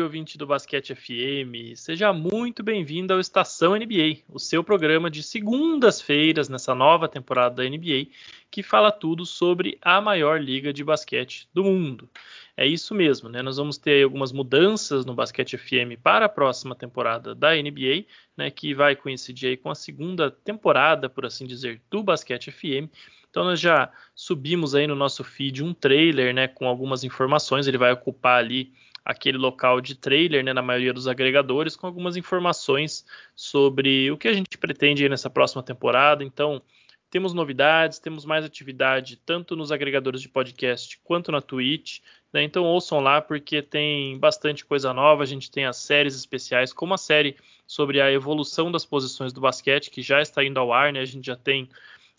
[0.00, 1.76] Salve, ouvinte do Basquete FM!
[1.76, 7.68] Seja muito bem-vindo ao Estação NBA, o seu programa de segundas-feiras nessa nova temporada da
[7.68, 8.06] NBA,
[8.50, 12.08] que fala tudo sobre a maior liga de basquete do mundo.
[12.56, 13.42] É isso mesmo, né?
[13.42, 18.04] Nós vamos ter algumas mudanças no Basquete FM para a próxima temporada da NBA,
[18.36, 18.50] né?
[18.50, 22.88] Que vai coincidir com a segunda temporada, por assim dizer, do Basquete FM.
[23.30, 27.66] Então nós já subimos aí no nosso feed um trailer, né, com algumas informações.
[27.66, 28.72] Ele vai ocupar ali
[29.10, 34.28] aquele local de trailer, né, na maioria dos agregadores, com algumas informações sobre o que
[34.28, 36.22] a gente pretende nessa próxima temporada.
[36.22, 36.62] Então,
[37.10, 41.98] temos novidades, temos mais atividade tanto nos agregadores de podcast quanto na Twitch.
[42.32, 42.44] Né?
[42.44, 45.24] Então ouçam lá porque tem bastante coisa nova.
[45.24, 47.36] A gente tem as séries especiais, como a série
[47.66, 50.92] sobre a evolução das posições do basquete, que já está indo ao ar.
[50.92, 51.00] Né?
[51.00, 51.68] A gente já tem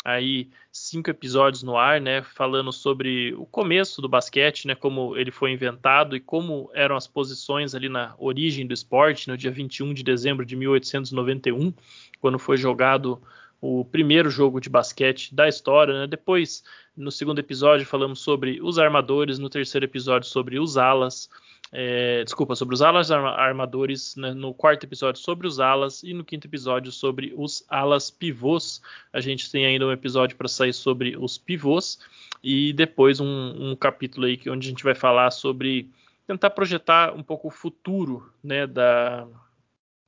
[0.04, 5.32] aí cinco episódios no ar, né, falando sobre o começo do basquete, né, como ele
[5.32, 9.94] foi inventado e como eram as posições ali na origem do esporte, no dia 21
[9.94, 11.74] de dezembro de 1891,
[12.20, 13.22] quando foi jogado
[13.62, 16.08] o primeiro jogo de basquete da história, né?
[16.08, 16.64] Depois,
[16.98, 21.30] no segundo episódio, falamos sobre os armadores, no terceiro episódio sobre os alas,
[21.74, 26.26] é, desculpa, sobre os alas armadores, né, no quarto episódio sobre os alas e no
[26.26, 28.82] quinto episódio sobre os alas pivôs.
[29.14, 32.00] A gente tem ainda um episódio para sair sobre os pivôs
[32.44, 35.90] e depois um, um, capítulo aí onde a gente vai falar sobre
[36.28, 39.26] tentar projetar um pouco o futuro né, da,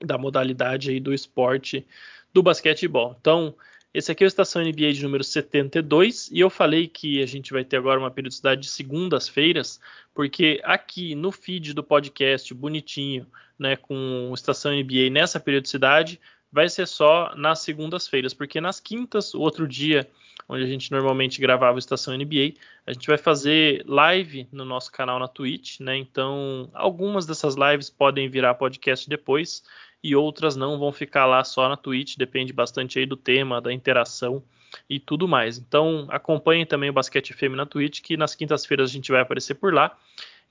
[0.03, 1.88] da modalidade aí do esporte
[2.34, 3.16] do basquetebol.
[3.22, 3.56] Então,
[3.94, 7.54] esse aqui é o Estação NBA de número 72 e eu falei que a gente
[7.54, 9.80] vai ter agora uma periodicidade de segundas-feiras,
[10.16, 13.28] porque aqui no feed do podcast, bonitinho,
[13.58, 16.20] né, com Estação NBA nessa periodicidade,
[16.52, 20.09] vai ser só nas segundas-feiras, porque nas quintas, o outro dia,
[20.50, 22.53] onde a gente normalmente gravava Estação NBA,
[22.88, 25.98] a gente vai fazer live no nosso canal na Twitch, né?
[25.98, 29.64] Então, algumas dessas lives podem virar podcast depois
[30.03, 33.72] e outras não vão ficar lá só na Twitch, depende bastante aí do tema, da
[33.72, 34.44] interação
[34.90, 35.58] e tudo mais.
[35.58, 39.56] Então acompanhem também o Basquete FM na Twitch, que nas quintas-feiras a gente vai aparecer
[39.56, 39.97] por lá.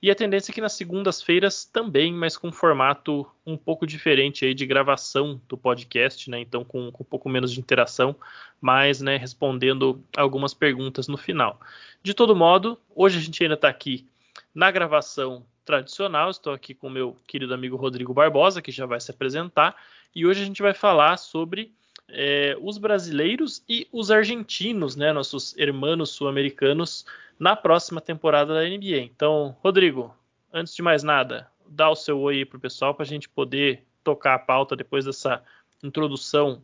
[0.01, 4.43] E a tendência é que nas segundas-feiras também, mas com um formato um pouco diferente
[4.43, 6.41] aí de gravação do podcast, né?
[6.41, 8.13] Então com, com um pouco menos de interação,
[8.59, 11.57] mas né, respondendo algumas perguntas no final.
[12.01, 14.05] De todo modo, hoje a gente ainda está aqui
[14.53, 16.29] na gravação tradicional.
[16.29, 19.75] Estou aqui com o meu querido amigo Rodrigo Barbosa, que já vai se apresentar.
[20.15, 21.73] E hoje a gente vai falar sobre
[22.09, 27.05] é, os brasileiros e os argentinos, né, nossos irmãos sul-americanos,
[27.39, 28.99] na próxima temporada da NBA.
[28.99, 30.15] Então, Rodrigo,
[30.51, 33.83] antes de mais nada, dá o seu oi para o pessoal para a gente poder
[34.03, 35.43] tocar a pauta depois dessa
[35.81, 36.61] introdução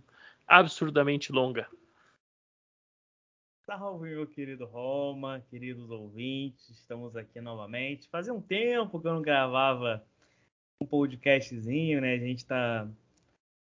[0.48, 1.68] absurdamente longa.
[3.70, 8.10] Salve, meu querido Roma, queridos ouvintes, estamos aqui novamente.
[8.10, 10.04] Fazia um tempo que eu não gravava
[10.82, 12.16] um podcastzinho, né?
[12.16, 12.88] A gente está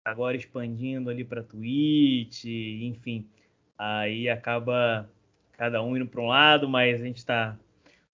[0.05, 3.29] agora expandindo ali para Twitch, enfim.
[3.77, 5.11] Aí acaba
[5.55, 7.59] cada um indo para um lado, mas a gente está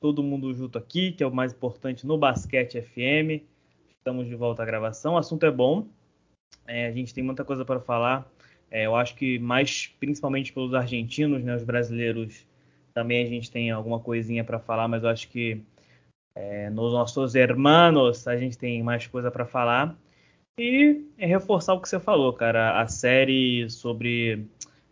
[0.00, 3.44] todo mundo junto aqui, que é o mais importante no Basquete FM.
[3.98, 5.12] Estamos de volta à gravação.
[5.12, 5.86] O assunto é bom,
[6.66, 8.26] é, a gente tem muita coisa para falar.
[8.72, 12.46] É, eu acho que mais, principalmente pelos argentinos, né, os brasileiros,
[12.94, 15.60] também a gente tem alguma coisinha para falar, mas eu acho que
[16.34, 19.94] é, nos nossos hermanos a gente tem mais coisa para falar.
[20.58, 22.80] E é reforçar o que você falou, cara.
[22.80, 24.46] A série sobre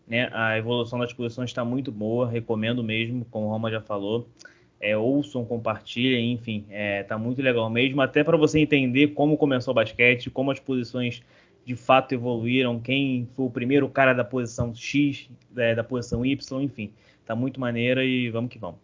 [0.06, 4.28] né, a evolução das posições está muito boa, recomendo mesmo, como o Roma já falou.
[4.78, 9.72] É, ouçam, compartilhem, enfim, é, tá muito legal mesmo, até para você entender como começou
[9.72, 11.22] o basquete, como as posições
[11.64, 16.62] de fato evoluíram, quem foi o primeiro cara da posição X, é, da posição Y,
[16.62, 16.92] enfim,
[17.24, 18.80] tá muito maneira e vamos que vamos.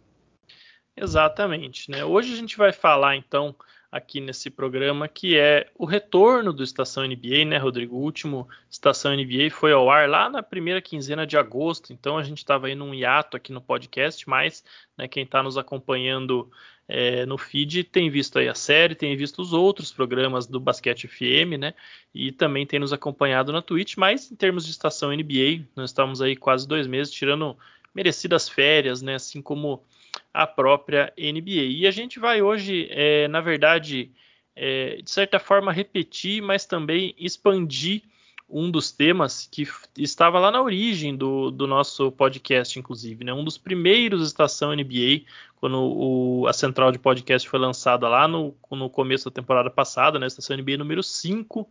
[0.97, 2.05] Exatamente, né?
[2.05, 3.55] Hoje a gente vai falar então
[3.91, 7.97] aqui nesse programa que é o retorno do Estação NBA, né, Rodrigo?
[7.97, 12.23] O último Estação NBA foi ao ar lá na primeira quinzena de agosto, então a
[12.23, 14.65] gente estava aí num hiato aqui no podcast, mas
[14.97, 16.51] né, quem está nos acompanhando
[16.89, 21.09] é, no feed tem visto aí a série, tem visto os outros programas do Basquete
[21.09, 21.75] FM, né?
[22.15, 26.23] E também tem nos acompanhado na Twitch, mas em termos de estação NBA, nós estamos
[26.23, 27.57] aí quase dois meses tirando
[27.95, 29.17] merecidas férias, né?
[29.17, 29.83] Assim como
[30.33, 31.65] a própria NBA.
[31.65, 34.11] E a gente vai hoje, é, na verdade,
[34.55, 38.03] é, de certa forma, repetir, mas também expandir
[38.49, 39.67] um dos temas que
[39.99, 43.33] estava lá na origem do, do nosso podcast, inclusive, né?
[43.33, 45.25] Um dos primeiros Estação NBA,
[45.57, 50.19] quando o, a central de podcast foi lançada lá no, no começo da temporada passada,
[50.19, 50.29] né?
[50.29, 51.69] Estação NBA número 5,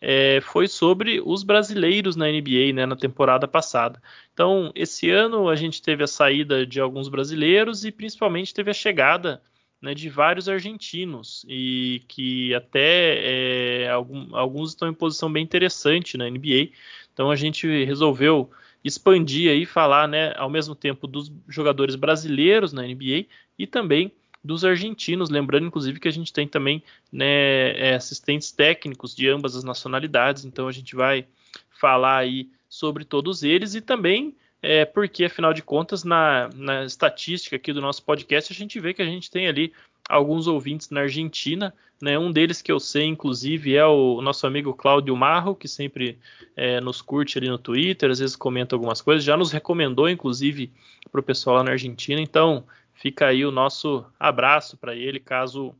[0.00, 2.86] é, foi sobre os brasileiros na NBA, né?
[2.86, 4.00] Na temporada passada.
[4.32, 8.74] Então, esse ano a gente teve a saída de alguns brasileiros e principalmente teve a
[8.74, 9.42] chegada
[9.82, 16.16] né, de vários argentinos e que até é, algum, alguns estão em posição bem interessante
[16.16, 16.70] na NBA.
[17.12, 18.48] Então a gente resolveu
[18.84, 23.26] expandir aí, falar, né, ao mesmo tempo dos jogadores brasileiros na NBA
[23.58, 24.12] e também
[24.42, 26.82] dos argentinos, lembrando inclusive que a gente tem também
[27.12, 31.26] né, é, assistentes técnicos de ambas as nacionalidades, então a gente vai
[31.70, 37.56] falar aí sobre todos eles e também é, porque afinal de contas na, na estatística
[37.56, 39.72] aqui do nosso podcast a gente vê que a gente tem ali
[40.08, 42.18] alguns ouvintes na Argentina, né?
[42.18, 46.18] Um deles que eu sei, inclusive, é o nosso amigo Cláudio Marro, que sempre
[46.56, 50.72] é, nos curte ali no Twitter, às vezes comenta algumas coisas, já nos recomendou, inclusive,
[51.10, 52.20] para o pessoal lá na Argentina.
[52.20, 55.74] Então, fica aí o nosso abraço para ele, caso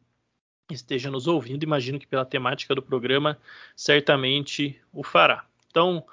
[0.71, 1.65] esteja nos ouvindo.
[1.65, 3.37] Imagino que pela temática do programa,
[3.77, 5.45] certamente o fará.
[5.69, 6.05] Então,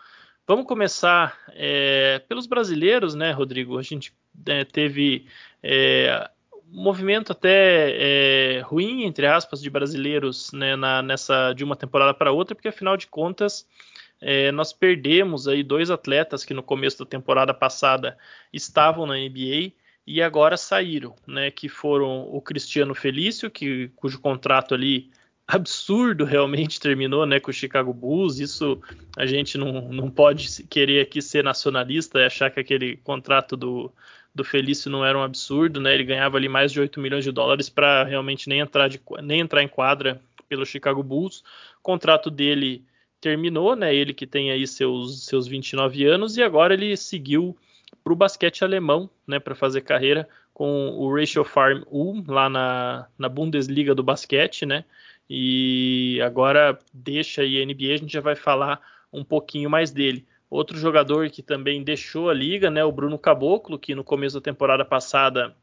[0.49, 3.77] vamos começar é, pelos brasileiros, né, Rodrigo?
[3.77, 4.11] A gente
[4.47, 5.27] é, teve
[5.61, 6.27] é,
[6.65, 12.31] movimento até é, ruim, entre aspas, de brasileiros né, na, nessa de uma temporada para
[12.31, 13.67] outra, porque afinal de contas
[14.19, 18.17] é, nós perdemos aí dois atletas que no começo da temporada passada
[18.51, 19.73] estavam na NBA
[20.07, 21.51] e agora saíram, né?
[21.51, 25.11] Que foram o Cristiano Felício, que, cujo contrato ali
[25.49, 28.39] absurdo realmente terminou né, com o Chicago Bulls.
[28.39, 28.79] Isso
[29.17, 33.91] a gente não, não pode querer aqui ser nacionalista e achar que aquele contrato do,
[34.33, 35.95] do Felício não era um absurdo, né?
[35.95, 39.39] Ele ganhava ali mais de 8 milhões de dólares para realmente nem entrar, de, nem
[39.39, 41.39] entrar em quadra pelo Chicago Bulls.
[41.79, 42.85] O contrato dele
[43.19, 43.93] terminou, né?
[43.93, 47.57] Ele que tem aí seus, seus 29 anos e agora ele seguiu
[48.03, 49.39] para o basquete alemão, né?
[49.39, 54.85] Para fazer carreira com o Ratio Farm 1 lá na, na Bundesliga do basquete, né?
[55.29, 58.81] E agora deixa aí a NBA, a gente já vai falar
[59.13, 60.25] um pouquinho mais dele.
[60.49, 64.41] Outro jogador que também deixou a liga, né, o Bruno Caboclo, que no começo da
[64.41, 65.55] temporada passada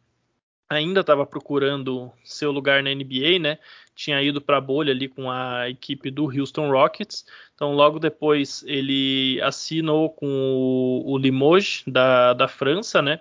[0.68, 3.58] ainda estava procurando seu lugar na NBA, né?
[3.94, 7.24] Tinha ido para a bolha ali com a equipe do Houston Rockets.
[7.54, 13.20] Então, logo depois ele assinou com o, Limoges da, da França, né?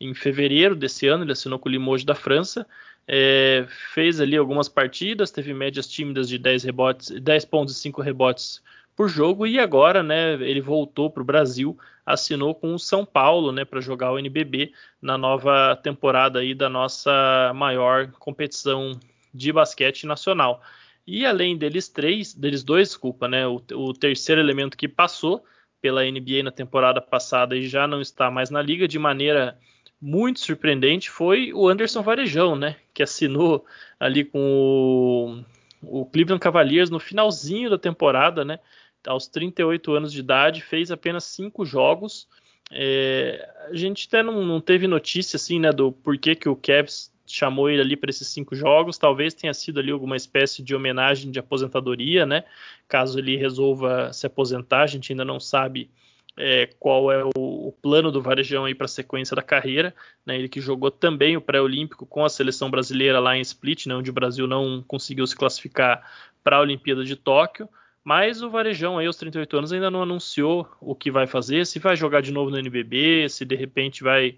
[0.00, 2.66] Em fevereiro desse ano ele assinou com o Limoges da França.
[3.06, 8.00] É, fez ali algumas partidas, teve médias tímidas de 10 rebotes, 10 pontos e 5
[8.00, 8.62] rebotes
[8.94, 13.50] por jogo e agora, né, ele voltou para o Brasil, assinou com o São Paulo,
[13.50, 18.98] né, para jogar o NBB na nova temporada aí da nossa maior competição
[19.32, 20.62] de basquete nacional.
[21.06, 25.44] E além deles três, deles dois, desculpa, né, o, o terceiro elemento que passou
[25.80, 29.58] pela NBA na temporada passada e já não está mais na liga de maneira
[30.02, 33.64] muito surpreendente foi o Anderson Varejão, né, que assinou
[34.00, 35.44] ali com
[35.80, 38.58] o, o Cleveland Cavaliers no finalzinho da temporada, né,
[39.06, 42.26] aos 38 anos de idade, fez apenas cinco jogos.
[42.72, 47.12] É, a gente até não, não, teve notícia assim, né, do porquê que o Cavs
[47.24, 48.98] chamou ele ali para esses cinco jogos.
[48.98, 52.44] Talvez tenha sido ali alguma espécie de homenagem de aposentadoria, né?
[52.88, 55.90] Caso ele resolva se aposentar, a gente ainda não sabe
[56.36, 59.94] é, qual é o, o, plano do Varejão aí para a sequência da carreira.
[60.24, 60.38] Né?
[60.38, 64.10] Ele que jogou também o pré-olímpico com a seleção brasileira lá em Split, né, onde
[64.10, 66.02] o Brasil não conseguiu se classificar
[66.42, 67.68] para a Olimpíada de Tóquio.
[68.04, 71.78] Mas o Varejão aí aos 38 anos ainda não anunciou o que vai fazer, se
[71.78, 74.36] vai jogar de novo no NBB, se de repente vai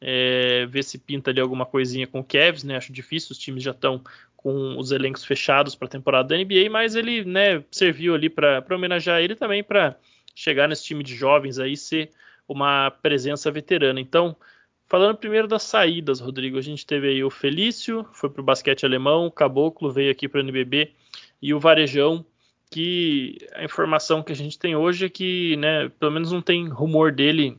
[0.00, 2.76] é, ver se pinta ali alguma coisinha com o Cavs, né?
[2.76, 4.02] Acho difícil, os times já estão
[4.36, 8.62] com os elencos fechados para a temporada da NBA, mas ele, né, serviu ali para
[8.70, 9.96] homenagear ele também para
[10.34, 12.10] chegar nesse time de jovens aí ser
[12.48, 14.00] uma presença veterana.
[14.00, 14.36] Então,
[14.86, 18.84] falando primeiro das saídas, Rodrigo, a gente teve aí o Felício, foi para o basquete
[18.84, 20.92] alemão, o Caboclo veio aqui para o NBB
[21.40, 22.24] e o Varejão
[22.70, 26.68] que a informação que a gente tem hoje é que, né, pelo menos não tem
[26.68, 27.56] rumor dele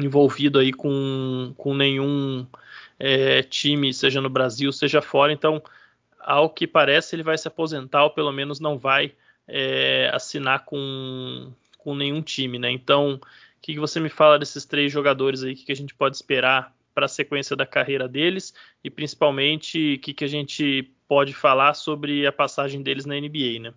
[0.00, 2.46] envolvido aí com, com nenhum
[2.98, 5.32] é, time, seja no Brasil, seja fora.
[5.32, 5.62] Então,
[6.18, 9.12] ao que parece, ele vai se aposentar ou pelo menos não vai
[9.46, 11.52] é, assinar com,
[11.82, 12.70] com nenhum time, né?
[12.70, 13.20] Então, o
[13.60, 15.52] que, que você me fala desses três jogadores aí?
[15.52, 19.94] O que, que a gente pode esperar para a sequência da carreira deles e principalmente
[19.94, 23.74] o que, que a gente pode falar sobre a passagem deles na NBA, né?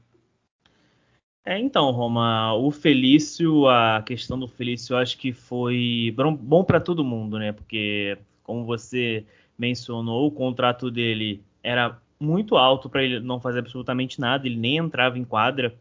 [1.46, 6.80] É, então, Roma, o Felício, a questão do Felício, eu acho que foi bom para
[6.80, 7.52] todo mundo, né?
[7.52, 9.26] Porque, como você
[9.58, 14.78] mencionou, o contrato dele era muito alto para ele não fazer absolutamente nada, ele nem
[14.78, 15.76] entrava em quadra.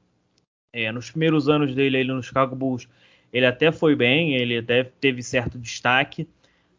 [0.72, 2.88] É, nos primeiros anos dele ele no Chicago Bulls,
[3.32, 6.28] ele até foi bem, ele até teve certo destaque,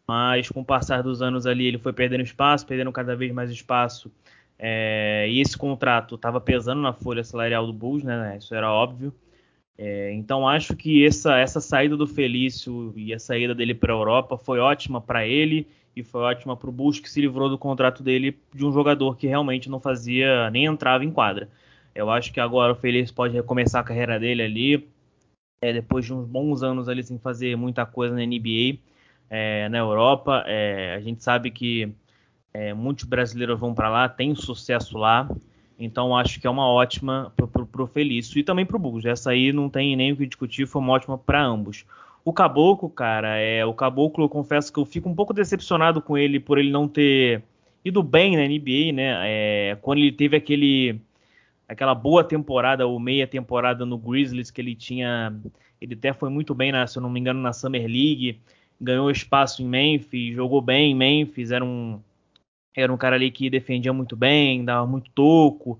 [0.06, 3.50] mas com o passar dos anos ali ele foi perdendo espaço, perdendo cada vez mais
[3.50, 4.10] espaço
[4.58, 8.36] é, e esse contrato estava pesando na folha salarial do Bulls, né?
[8.38, 9.12] Isso era óbvio.
[9.76, 13.96] É, então acho que essa, essa saída do Felício e a saída dele para a
[13.96, 17.58] Europa foi ótima para ele e foi ótima para o Bulls que se livrou do
[17.58, 21.48] contrato dele de um jogador que realmente não fazia nem entrava em quadra.
[21.94, 24.88] Eu acho que agora o Feliz pode recomeçar a carreira dele ali,
[25.60, 28.78] é, depois de uns bons anos ali sem fazer muita coisa na NBA,
[29.30, 30.42] é, na Europa.
[30.46, 31.92] É, a gente sabe que
[32.52, 35.28] é, muitos brasileiros vão para lá, tem sucesso lá.
[35.78, 39.04] Então acho que é uma ótima para o Felício e também para o Bulls.
[39.04, 41.84] Essa aí não tem nem o que discutir, foi uma ótima para ambos.
[42.24, 46.16] O Caboclo, cara, é o Caboclo, eu confesso que eu fico um pouco decepcionado com
[46.16, 47.42] ele por ele não ter
[47.84, 49.20] ido bem na NBA, né?
[49.24, 51.00] É, quando ele teve aquele
[51.68, 55.34] aquela boa temporada ou meia temporada no Grizzlies que ele tinha,
[55.80, 58.40] ele até foi muito bem, na, se eu não me engano, na Summer League,
[58.80, 62.00] ganhou espaço em Memphis, jogou bem em Memphis, era um
[62.76, 65.78] era um cara ali que defendia muito bem, dava muito toco.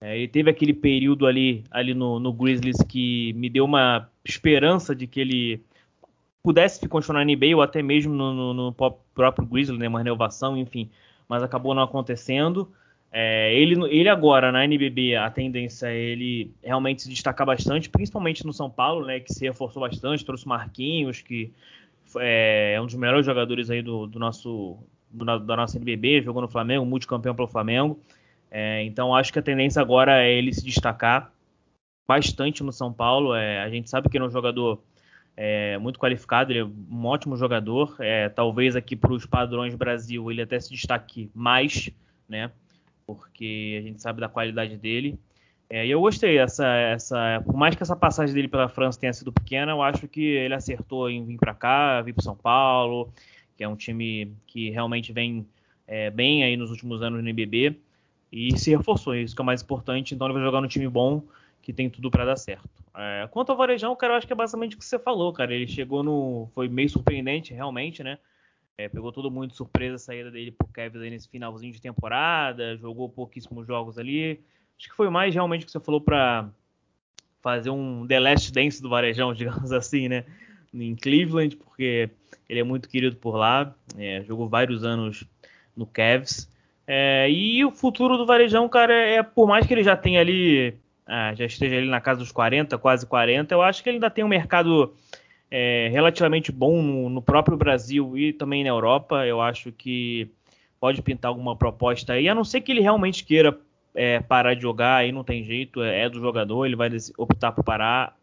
[0.00, 4.94] É, ele teve aquele período ali, ali no, no, Grizzlies que me deu uma esperança
[4.96, 5.64] de que ele
[6.42, 10.56] pudesse continuar na NBA ou até mesmo no, no, no próprio Grizzlies, né, uma renovação,
[10.56, 10.90] enfim,
[11.28, 12.68] mas acabou não acontecendo.
[13.14, 18.46] É, ele, ele agora na NBB, a tendência é ele realmente se destacar bastante, principalmente
[18.46, 21.52] no São Paulo, né, que se reforçou bastante, trouxe Marquinhos, que
[22.16, 24.78] é, é um dos melhores jogadores aí do, do nosso
[25.10, 28.00] do, da nossa NBB, jogou no Flamengo, multicampeão pelo Flamengo.
[28.50, 31.30] É, então acho que a tendência agora é ele se destacar
[32.08, 33.34] bastante no São Paulo.
[33.34, 34.82] É, a gente sabe que ele é um jogador
[35.36, 37.94] é, muito qualificado, ele é um ótimo jogador.
[37.98, 41.90] É, talvez aqui para os padrões Brasil ele até se destaque mais,
[42.28, 42.50] né?
[43.14, 45.18] Porque a gente sabe da qualidade dele.
[45.70, 49.12] É, e eu gostei essa, essa, por mais que essa passagem dele pela França tenha
[49.12, 53.10] sido pequena, eu acho que ele acertou em vir para cá, vir para São Paulo
[53.56, 55.46] que é um time que realmente vem
[55.86, 57.78] é, bem aí nos últimos anos no NBB
[58.32, 60.14] e se reforçou, isso que é o mais importante.
[60.14, 61.22] Então ele vai jogar no time bom
[61.62, 62.68] que tem tudo para dar certo.
[62.96, 65.54] É, quanto ao Varejão, cara, eu acho que é basicamente o que você falou, cara.
[65.54, 66.48] Ele chegou no.
[66.54, 68.18] Foi meio surpreendente, realmente, né?
[68.82, 72.76] É, pegou todo mundo de surpresa a saída dele pro Kevin nesse finalzinho de temporada,
[72.76, 74.40] jogou pouquíssimos jogos ali.
[74.76, 76.48] Acho que foi mais realmente o que você falou para
[77.40, 80.24] fazer um The Last Dance do Varejão, digamos assim, né?
[80.74, 82.10] Em Cleveland, porque
[82.48, 85.24] ele é muito querido por lá, é, jogou vários anos
[85.76, 86.50] no Cavs.
[86.84, 90.74] É, e o futuro do Varejão, cara, é por mais que ele já tenha ali,
[91.06, 94.10] ah, já esteja ali na casa dos 40, quase 40, eu acho que ele ainda
[94.10, 94.92] tem um mercado
[95.52, 99.26] é, relativamente bom no, no, próprio Brasil e também na Europa.
[99.26, 100.30] Eu acho que
[100.80, 103.56] pode pintar alguma proposta aí, a não ser que ele realmente queira
[103.94, 107.52] é, parar de jogar, aí não tem jeito, é, é do jogador, ele vai optar
[107.52, 108.16] por parar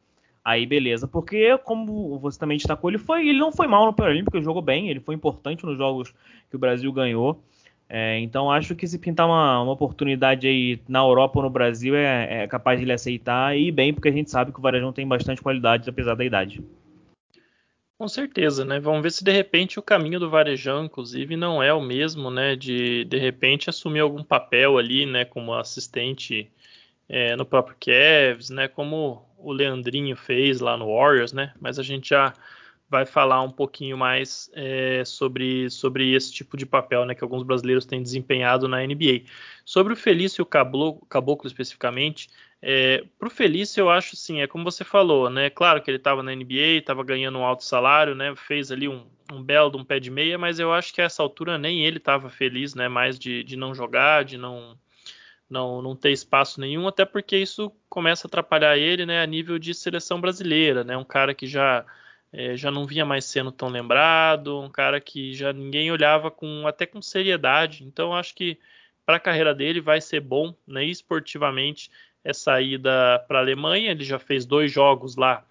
[0.44, 4.36] Aí beleza, porque como você também destacou, ele foi, ele não foi mal no Paralímpico,
[4.36, 6.12] ele jogou bem, ele foi importante nos jogos
[6.50, 7.40] que o Brasil ganhou.
[7.88, 11.96] É, então acho que se pintar uma, uma, oportunidade aí na Europa ou no Brasil
[11.96, 14.94] é, é, capaz de ele aceitar e bem, porque a gente sabe que o Varejão
[14.94, 16.64] tem bastante qualidade apesar da idade.
[18.00, 18.80] Com certeza, né?
[18.80, 22.56] Vamos ver se de repente o caminho do Varejão, inclusive, não é o mesmo, né?
[22.56, 25.26] De de repente assumir algum papel ali, né?
[25.26, 26.50] Como assistente
[27.10, 28.70] é, no próprio Cavs, né?
[28.70, 31.54] Como o Leandrinho fez lá no Warriors, né?
[31.60, 32.34] Mas a gente já
[32.90, 37.44] vai falar um pouquinho mais é, sobre, sobre esse tipo de papel né, que alguns
[37.44, 39.26] brasileiros têm desempenhado na NBA.
[39.64, 42.30] Sobre o Felício Caboclo, Caboclo especificamente,
[42.62, 45.50] é, para o Felício eu acho assim, é como você falou, né?
[45.50, 48.36] Claro que ele estava na NBA, estava ganhando um alto salário, né?
[48.36, 51.06] Fez ali um, um belo de um pé de meia, mas eu acho que a
[51.06, 52.90] essa altura nem ele estava feliz, né?
[52.90, 54.78] Mais de, de não jogar, de não
[55.50, 59.58] não, não ter espaço nenhum, até porque isso começa a atrapalhar ele né, a nível
[59.58, 60.96] de seleção brasileira, né?
[60.96, 61.86] Um cara que já,
[62.32, 66.68] é, já não vinha mais sendo tão lembrado, um cara que já ninguém olhava com
[66.68, 67.84] até com seriedade.
[67.84, 68.60] Então acho que
[69.06, 70.86] para a carreira dele vai ser bom, né?
[70.86, 71.90] Esportivamente,
[72.24, 73.92] essa ida para a Alemanha.
[73.92, 75.44] Ele já fez dois jogos lá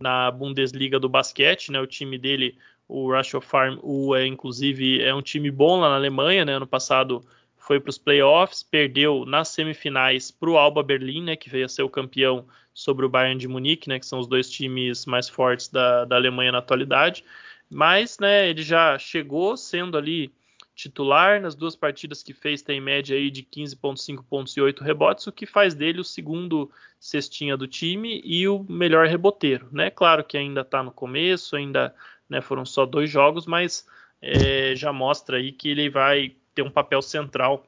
[0.00, 1.80] na Bundesliga do basquete, né?
[1.80, 2.56] O time dele,
[2.88, 6.54] o of Farm, o, é, inclusive, é um time bom lá na Alemanha, né?
[6.54, 7.24] Ano passado
[7.62, 11.68] foi para os playoffs, perdeu nas semifinais para o Alba Berlim, né, que veio a
[11.68, 15.28] ser o campeão sobre o Bayern de Munique, né, que são os dois times mais
[15.28, 17.24] fortes da, da Alemanha na atualidade.
[17.70, 20.32] Mas né, ele já chegou sendo ali
[20.74, 25.26] titular nas duas partidas que fez, tem média aí de 15,5 pontos e 8 rebotes,
[25.26, 29.68] o que faz dele o segundo cestinha do time e o melhor reboteiro.
[29.70, 29.90] Né?
[29.90, 31.94] Claro que ainda está no começo, ainda
[32.28, 33.86] né, foram só dois jogos, mas
[34.20, 37.66] é, já mostra aí que ele vai ter um papel central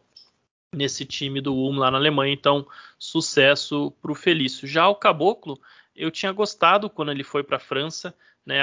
[0.73, 2.33] nesse time do Ulm lá na Alemanha.
[2.33, 2.67] Então,
[2.99, 4.67] sucesso para o Felício.
[4.67, 5.61] Já o Caboclo,
[5.95, 8.15] eu tinha gostado quando ele foi para a França.
[8.47, 8.59] Né,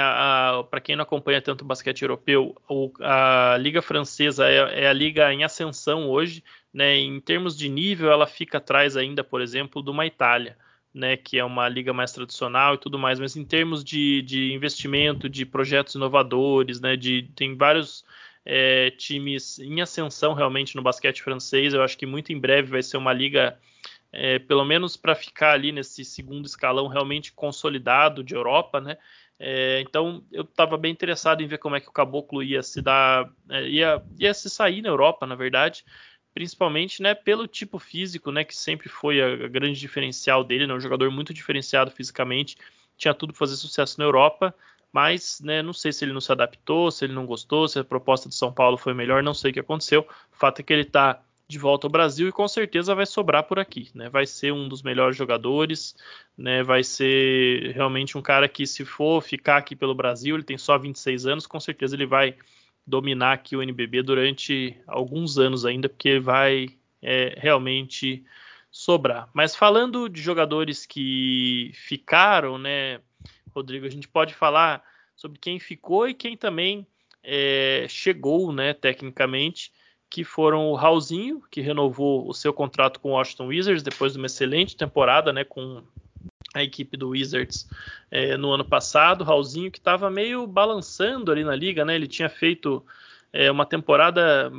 [0.70, 4.92] para quem não acompanha tanto o basquete europeu, o, a liga francesa é, é, a
[4.92, 6.44] liga em ascensão hoje.
[6.72, 10.56] Né, em termos de nível, ela fica atrás ainda, por exemplo, de uma Itália.
[10.94, 14.52] Né, que é uma liga mais tradicional e tudo mais, mas em termos de, de
[14.52, 18.04] investimento, de projetos inovadores, né, de, tem vários
[18.44, 21.74] é, times em ascensão realmente no basquete francês.
[21.74, 23.58] Eu acho que muito em breve vai ser uma liga,
[24.12, 28.98] é, pelo menos para ficar ali nesse segundo escalão realmente consolidado de Europa, né?
[29.44, 32.80] É, então eu estava bem interessado em ver como é que o Caboclo ia se
[32.80, 35.84] dar, é, ia, ia se sair na Europa, na verdade,
[36.32, 40.72] principalmente né, pelo tipo físico, né, que sempre foi a, a grande diferencial dele, né,
[40.72, 42.56] um jogador muito diferenciado fisicamente,
[42.96, 44.54] tinha tudo para fazer sucesso na Europa,
[44.92, 47.84] mas né, não sei se ele não se adaptou, se ele não gostou, se a
[47.84, 50.02] proposta de São Paulo foi melhor, não sei o que aconteceu.
[50.32, 51.20] O fato é que ele está
[51.52, 54.08] de volta ao Brasil e com certeza vai sobrar por aqui, né?
[54.08, 55.94] Vai ser um dos melhores jogadores,
[56.36, 56.62] né?
[56.62, 60.78] Vai ser realmente um cara que se for ficar aqui pelo Brasil, ele tem só
[60.78, 62.34] 26 anos, com certeza ele vai
[62.86, 66.68] dominar aqui o NBB durante alguns anos ainda, porque vai
[67.02, 68.24] é, realmente
[68.70, 69.28] sobrar.
[69.34, 73.00] Mas falando de jogadores que ficaram, né,
[73.54, 74.82] Rodrigo, a gente pode falar
[75.14, 76.86] sobre quem ficou e quem também
[77.22, 79.70] é, chegou, né, tecnicamente,
[80.12, 84.18] que foram o Raulzinho, que renovou o seu contrato com o Washington Wizards depois de
[84.18, 85.82] uma excelente temporada, né, com
[86.52, 87.66] a equipe do Wizards
[88.10, 89.24] é, no ano passado.
[89.24, 91.94] Raulzinho que estava meio balançando ali na liga, né?
[91.94, 92.84] Ele tinha feito
[93.32, 94.52] é, uma temporada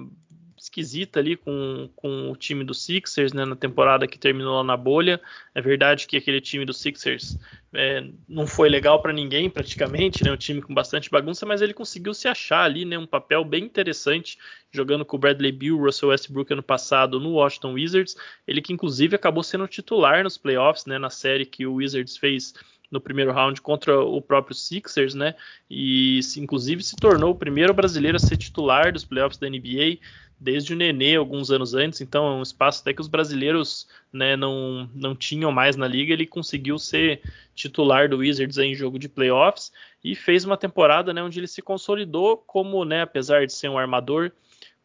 [0.64, 4.78] esquisita ali com, com o time do Sixers, né, na temporada que terminou lá na
[4.78, 5.20] bolha.
[5.54, 7.38] É verdade que aquele time do Sixers
[7.74, 11.74] é, não foi legal para ninguém praticamente, né, um time com bastante bagunça, mas ele
[11.74, 14.38] conseguiu se achar ali, né, um papel bem interessante
[14.72, 18.16] jogando com o Bradley Beal, Russell Westbrook ano passado no Washington Wizards.
[18.48, 22.54] Ele que inclusive acabou sendo titular nos playoffs, né, na série que o Wizards fez
[22.90, 25.34] no primeiro round contra o próprio Sixers, né?
[25.68, 29.98] E inclusive se tornou o primeiro brasileiro a ser titular dos playoffs da NBA
[30.44, 34.36] desde o Nenê, alguns anos antes, então é um espaço até que os brasileiros né,
[34.36, 37.22] não, não tinham mais na liga, ele conseguiu ser
[37.56, 39.72] titular do Wizards em jogo de playoffs
[40.04, 43.78] e fez uma temporada né, onde ele se consolidou como, né, apesar de ser um
[43.78, 44.34] armador,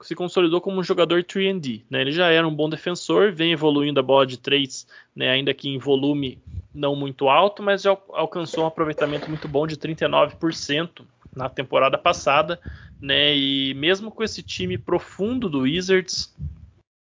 [0.00, 1.82] se consolidou como um jogador 3D.
[1.90, 2.02] Né?
[2.02, 5.68] Ele já era um bom defensor, vem evoluindo a bola de 3, né, ainda que
[5.68, 6.40] em volume
[6.72, 12.60] não muito alto, mas já alcançou um aproveitamento muito bom de 39% na temporada passada,
[13.00, 13.36] né?
[13.36, 16.34] E mesmo com esse time profundo do Wizards,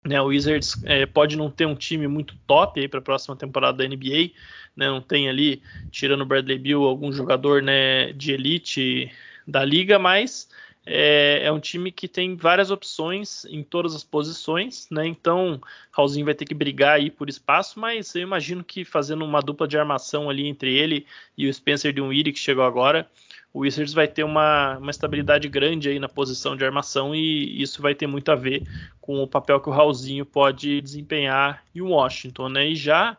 [0.04, 0.20] né?
[0.20, 3.78] O Wizards é, pode não ter um time muito top aí para a próxima temporada
[3.78, 4.30] da NBA,
[4.76, 4.88] né?
[4.88, 9.10] Não tem ali, tirando o Bradley Beal, algum jogador né, de elite
[9.46, 10.48] da liga, mas
[10.86, 15.06] é, é, um time que tem várias opções em todas as posições, né?
[15.06, 19.40] Então, Raulzinho vai ter que brigar aí por espaço, mas eu imagino que fazendo uma
[19.40, 21.06] dupla de armação ali entre ele
[21.36, 23.08] e o Spencer Dinwiddie que chegou agora,
[23.52, 27.82] o Wizards vai ter uma, uma estabilidade grande aí na posição de armação e isso
[27.82, 28.62] vai ter muito a ver
[29.00, 32.68] com o papel que o Raulzinho pode desempenhar em Washington, né?
[32.68, 33.16] E já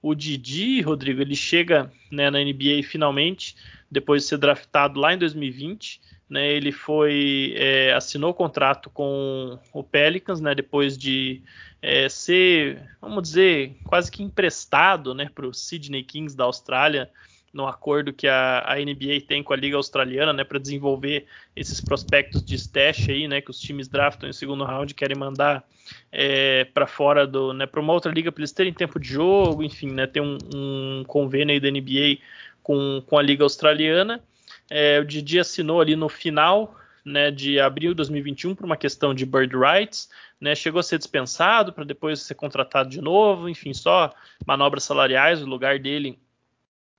[0.00, 3.56] o Didi, Rodrigo, ele chega né, na NBA finalmente,
[3.90, 6.00] depois de ser draftado lá em 2020.
[6.26, 11.42] Né, ele foi é, assinou o contrato com o Pelicans, né, depois de
[11.82, 17.10] é, ser, vamos dizer, quase que emprestado né, para o Sydney Kings da Austrália
[17.54, 21.80] no acordo que a, a NBA tem com a Liga Australiana, né, para desenvolver esses
[21.80, 25.64] prospectos de stash aí, né, que os times draftam em segundo round querem mandar
[26.10, 29.62] é, para fora do, né, para uma outra liga para eles terem tempo de jogo,
[29.62, 32.18] enfim, né, tem um, um convênio aí da NBA
[32.60, 34.20] com, com a Liga Australiana.
[34.68, 39.14] É, o Didi assinou ali no final né, de abril de 2021 por uma questão
[39.14, 40.08] de bird rights,
[40.40, 44.12] né, chegou a ser dispensado para depois ser contratado de novo, enfim, só
[44.44, 46.18] manobras salariais, o lugar dele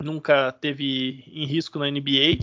[0.03, 2.39] nunca teve em risco na NBA,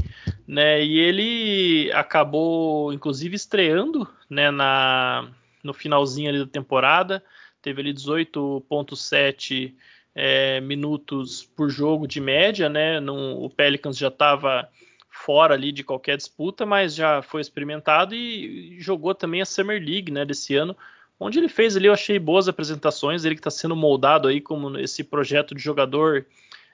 [0.47, 0.83] né?
[0.85, 4.51] E ele acabou, inclusive, estreando, né?
[4.51, 5.29] Na,
[5.63, 7.23] no finalzinho ali da temporada,
[7.61, 9.75] teve ali 18.7
[10.15, 13.01] é, minutos por jogo de média, né?
[13.01, 14.69] No, o Pelicans já estava
[15.11, 20.11] fora ali de qualquer disputa, mas já foi experimentado e jogou também a Summer League,
[20.11, 20.25] né?
[20.25, 20.77] Desse ano,
[21.21, 23.25] onde ele fez ali, eu achei boas apresentações.
[23.25, 26.27] Ele que está sendo moldado aí como esse projeto de jogador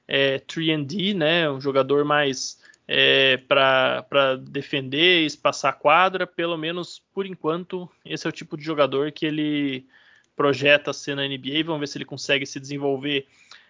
[0.08, 1.50] é, 3D, né?
[1.50, 8.30] Um jogador mais é, para defender espaçar a quadra, pelo menos por enquanto, esse é
[8.30, 9.86] o tipo de jogador que ele
[10.34, 11.62] projeta ser na NBA.
[11.64, 13.26] Vamos ver se ele consegue se desenvolver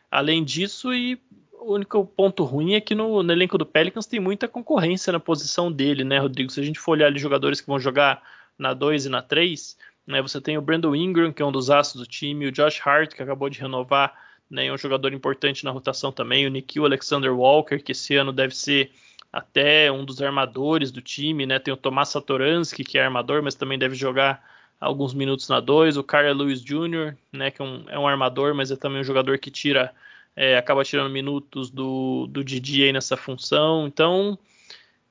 [0.09, 0.95] além disso.
[0.95, 1.21] E
[1.55, 5.19] o único ponto ruim é que no, no elenco do Pelicans tem muita concorrência na
[5.19, 6.53] posição dele, né, Rodrigo?
[6.53, 8.23] Se a gente for olhar ali jogadores que vão jogar
[8.57, 11.71] na 2 e na 3, né, você tem o Brandon Ingram, que é um dos
[11.71, 15.65] astros do time, o Josh Hart, que acabou de renovar né, é um jogador importante
[15.65, 18.91] na rotação também, o Nikhil Alexander Walker, que esse ano deve ser
[19.33, 21.59] até um dos armadores do time, né?
[21.59, 24.43] Tem o Tomás Satoransky, que é armador, mas também deve jogar
[24.81, 28.55] alguns minutos na 2, o Carl Lewis Jr., né, que é um, é um, armador,
[28.55, 29.93] mas é também um jogador que tira,
[30.37, 33.87] é, acaba tirando minutos do, do Didi aí nessa função.
[33.87, 34.39] Então,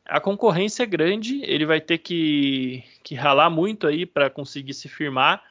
[0.05, 4.87] a concorrência é grande, ele vai ter que, que ralar muito aí para conseguir se
[4.87, 5.43] firmar,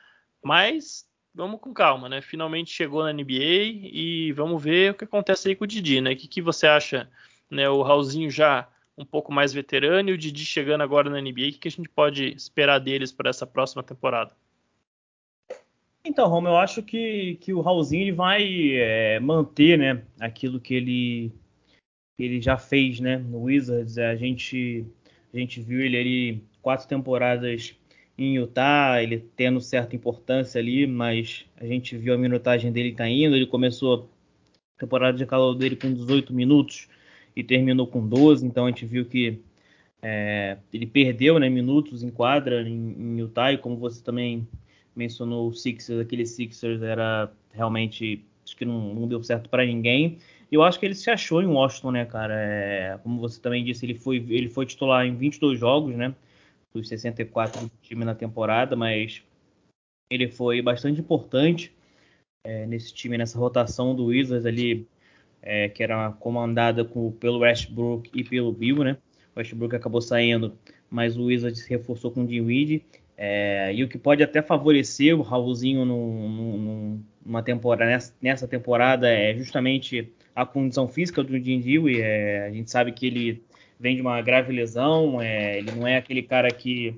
[0.43, 2.23] mas vamos com calma, né?
[2.23, 6.13] Finalmente chegou na NBA e vamos ver o que acontece aí com o Didi, né?
[6.13, 7.09] O que, que você acha,
[7.51, 7.69] né?
[7.69, 11.53] O Raulzinho já um pouco mais veterano e o Didi chegando agora na NBA, o
[11.53, 14.35] que, que a gente pode esperar deles para essa próxima temporada?
[16.03, 20.73] Então, Romo, eu acho que, que o Raulzinho ele vai é, manter né, aquilo que
[20.73, 21.33] ele,
[22.19, 23.99] ele já fez né, no Wizards.
[23.99, 24.87] A gente,
[25.35, 27.77] a gente viu ele ali quatro temporadas
[28.19, 33.37] em Utah, ele tendo certa importância ali, mas a gente viu a minutagem dele caindo.
[33.37, 34.09] Ele começou
[34.77, 36.89] a temporada de calor dele com 18 minutos
[37.35, 39.41] e terminou com 12, então a gente viu que
[40.03, 44.47] é, ele perdeu né, minutos em quadra em, em Utah, e como você também
[44.95, 50.19] mencionou o Sixers, aquele Sixers era realmente acho que não, não deu certo para ninguém.
[50.51, 52.35] Eu acho que ele se achou em Washington, né, cara?
[52.35, 56.15] É, como você também disse, ele foi, ele foi titular em 22 jogos, né?
[56.77, 59.23] Dos 64 do time na temporada, mas
[60.11, 61.75] ele foi bastante importante
[62.45, 64.87] é, nesse time, nessa rotação do Wizards ali,
[65.43, 68.99] é, que era comandada com, pelo Westbrook e pelo Bill, né?
[69.35, 70.57] O Westbrook acabou saindo,
[70.91, 72.85] mas o Wizards se reforçou com o Dinwiddie.
[73.17, 79.35] É, e o que pode até favorecer o Raulzinho numa temporada, nessa, nessa, temporada é
[79.35, 82.03] justamente a condição física do Dinwiddie.
[82.03, 83.43] É, a gente sabe que ele
[83.79, 86.95] vem de uma grave lesão, é, ele não é aquele cara que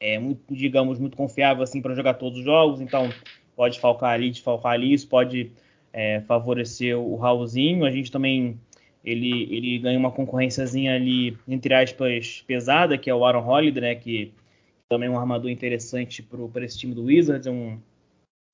[0.00, 3.08] é muito, digamos, muito confiável assim para jogar todos os jogos, então
[3.56, 5.50] pode falcar ali, desfalcar ali, isso pode
[5.92, 7.84] é, favorecer o Raulzinho.
[7.84, 8.58] A gente também
[9.04, 13.94] ele, ele ganha uma concorrênciazinha ali, entre aspas, pesada, que é o Aaron Holiday, né,
[13.94, 14.32] que
[14.88, 17.78] também é um armador interessante para esse time do Wizards, é um,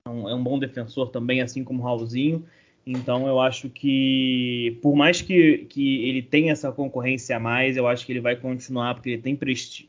[0.07, 2.45] é um, é um bom defensor também, assim como o Raulzinho.
[2.85, 7.87] Então eu acho que, por mais que, que ele tenha essa concorrência a mais, eu
[7.87, 9.37] acho que ele vai continuar, porque ele tem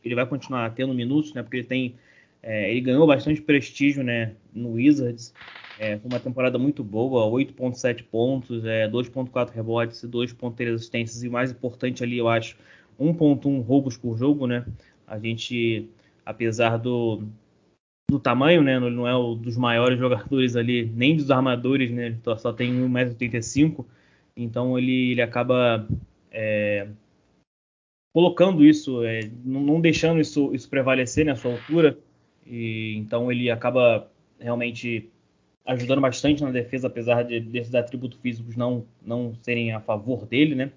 [0.05, 1.43] ele vai continuar tendo minutos, né?
[1.43, 1.95] Porque ele tem.
[2.43, 5.35] É, ele ganhou bastante prestígio né, no Wizards.
[5.79, 11.51] É, foi uma temporada muito boa, 8.7 pontos, é, 2.4 rebotes, 2.3 assistências e mais
[11.51, 12.57] importante ali, eu acho,
[12.99, 14.65] 1.1 roubos por jogo, né?
[15.07, 15.91] A gente
[16.27, 17.23] apesar do,
[18.11, 18.77] do tamanho, né?
[18.77, 22.07] Ele não é um dos maiores jogadores ali, nem dos armadores, né?
[22.07, 23.85] Ele só tem 1,85m,
[24.37, 25.87] então ele, ele acaba
[26.31, 26.89] é,
[28.15, 31.99] colocando isso, é, não deixando isso, isso prevalecer na né, sua altura,
[32.47, 35.11] e então ele acaba realmente
[35.67, 40.55] ajudando bastante na defesa, apesar de, desses atributos físicos não, não serem a favor dele,
[40.55, 40.71] né?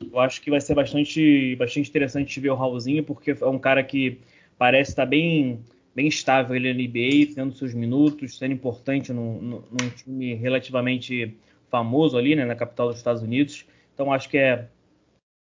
[0.00, 3.82] Eu acho que vai ser bastante, bastante interessante ver o Raulzinho, porque é um cara
[3.82, 4.18] que
[4.58, 5.58] parece estar bem,
[5.96, 11.34] bem estável ele na NBA, tendo seus minutos, sendo importante no, num time relativamente
[11.70, 13.64] famoso ali, né, na capital dos Estados Unidos.
[13.94, 14.68] Então acho que é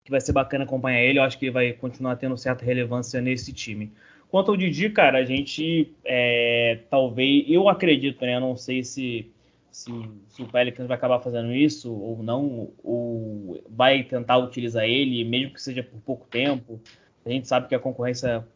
[0.06, 1.20] que vai ser bacana acompanhar ele.
[1.20, 3.92] Eu acho que ele vai continuar tendo certa relevância nesse time.
[4.30, 8.38] Quanto ao Didi, cara, a gente é, talvez, eu acredito, né?
[8.38, 9.30] Eu não sei se,
[9.72, 9.92] se,
[10.30, 15.54] se, o Pelicans vai acabar fazendo isso ou não, ou vai tentar utilizar ele, mesmo
[15.54, 16.80] que seja por pouco tempo.
[17.26, 18.48] A gente sabe que a concorrência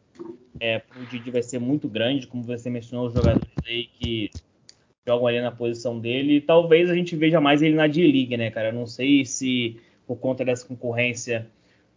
[0.60, 4.30] é, o Didi vai ser muito grande, como você mencionou, os jogadores aí que
[5.06, 6.40] jogam ali na posição dele.
[6.40, 8.68] Talvez a gente veja mais ele na D-League, né, cara?
[8.68, 11.46] Eu não sei se por conta dessa concorrência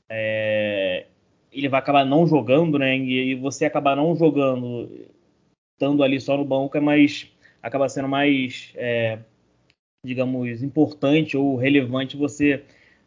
[0.10, 1.06] é,
[1.52, 2.98] ele vai acabar não jogando, né?
[2.98, 4.90] E, você acabar não jogando,
[5.76, 7.32] estando ali só no banco, é mais.
[7.62, 9.20] acaba sendo mais, é,
[10.06, 12.64] digamos, importante ou relevante você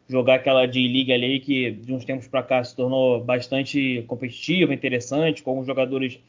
[0.07, 5.43] jogar aquela D-League ali que de uns tempos para cá se tornou bastante competitiva, interessante,
[5.43, 6.19] com alguns jogadores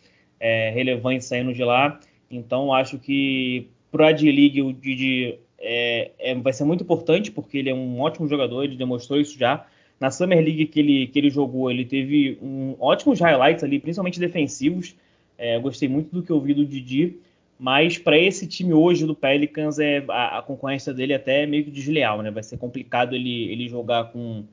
[0.40, 2.00] é, relevantes saindo de lá.
[2.30, 7.58] Então acho que para a D-League o Didi é, é, vai ser muito importante porque
[7.58, 9.66] ele é um ótimo jogador, ele demonstrou isso já.
[10.00, 14.20] Na Summer League que ele, que ele jogou, ele teve um, ótimos highlights ali, principalmente
[14.20, 14.94] defensivos.
[15.36, 17.18] É, gostei muito do que eu vi do Didi.
[17.58, 21.64] Mas para esse time hoje do Pelicans, é, a, a, concorrência dele é até meio
[21.64, 22.30] que desleal, né?
[22.30, 24.44] Vai ser complicado ele, ele jogar com,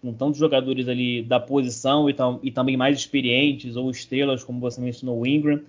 [0.00, 4.60] com tantos jogadores ali da posição e, tam, e também mais experientes ou estrelas, como
[4.60, 5.60] você mencionou, o Ingram.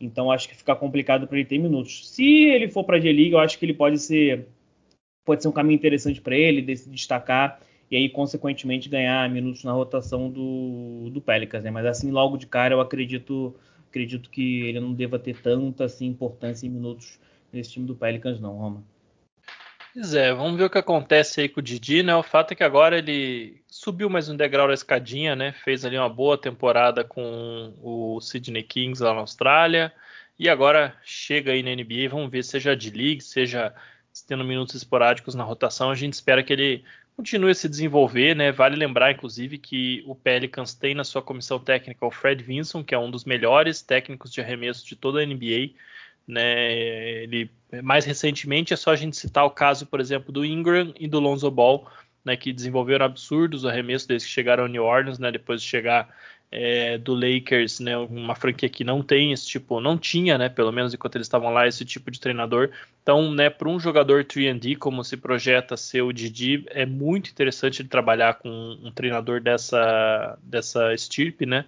[0.00, 2.08] Então acho que fica complicado para ele ter minutos.
[2.08, 4.46] Se ele for para a G-League, eu acho que ele pode ser
[5.24, 9.64] pode ser um caminho interessante para ele, de se destacar e aí consequentemente ganhar minutos
[9.64, 11.70] na rotação do, do Pelicans, né?
[11.70, 13.54] Mas assim logo de cara eu acredito
[13.98, 17.18] acredito que ele não deva ter tanta assim, importância em minutos
[17.52, 18.84] nesse time do Pelicans, não, Roma.
[19.92, 22.14] Pois é, vamos ver o que acontece aí com o Didi, né?
[22.14, 25.52] O fato é que agora ele subiu mais um degrau da escadinha, né?
[25.64, 29.92] Fez ali uma boa temporada com o Sydney Kings lá na Austrália.
[30.38, 33.74] E agora chega aí na NBA, vamos ver, seja de league, seja
[34.28, 36.84] tendo minutos esporádicos na rotação, a gente espera que ele
[37.18, 38.52] continue a se desenvolver, né?
[38.52, 42.94] Vale lembrar, inclusive, que o Pelicans tem na sua comissão técnica o Fred Vinson, que
[42.94, 45.70] é um dos melhores técnicos de arremesso de toda a NBA.
[46.28, 46.72] Né?
[47.24, 47.50] Ele,
[47.82, 51.18] mais recentemente, é só a gente citar o caso, por exemplo, do Ingram e do
[51.18, 51.90] Lonzo Ball,
[52.24, 56.08] né, que desenvolveram absurdos arremessos desde que chegaram ao New Orleans, né, depois de chegar
[56.50, 60.72] é, do Lakers, né, uma franquia que não tem esse tipo, não tinha, né, pelo
[60.72, 62.70] menos enquanto eles estavam lá, esse tipo de treinador.
[63.02, 67.82] Então, né, para um jogador 3D como se projeta ser o Didi, é muito interessante
[67.82, 68.48] ele trabalhar com
[68.82, 71.64] um treinador dessa, dessa estirpe, né,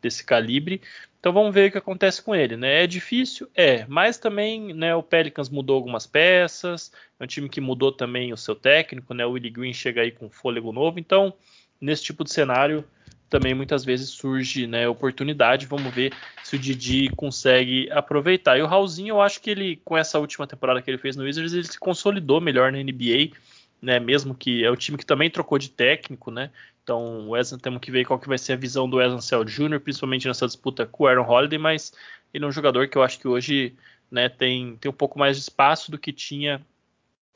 [0.00, 0.80] desse calibre.
[1.20, 2.82] Então vamos ver o que acontece com ele, né?
[2.82, 6.90] É difícil, é, mas também, né, o Pelicans mudou algumas peças,
[7.20, 9.24] é um time que mudou também o seu técnico, né?
[9.24, 11.32] O Willie Green chega aí com fôlego novo, então
[11.80, 12.84] nesse tipo de cenário
[13.32, 15.64] também muitas vezes surge né, oportunidade.
[15.64, 16.12] Vamos ver
[16.44, 18.58] se o Didi consegue aproveitar.
[18.58, 21.24] E o Raulzinho, eu acho que ele, com essa última temporada que ele fez no
[21.24, 23.34] Wizards, ele se consolidou melhor na NBA,
[23.80, 23.98] né?
[23.98, 26.50] Mesmo que é o time que também trocou de técnico, né?
[26.82, 29.44] Então, o Wesley temos que ver qual que vai ser a visão do Wesley Cell
[29.44, 31.94] Jr., principalmente nessa disputa com o Aaron Holiday, mas
[32.34, 33.74] ele é um jogador que eu acho que hoje
[34.10, 36.60] né, tem, tem um pouco mais de espaço do que tinha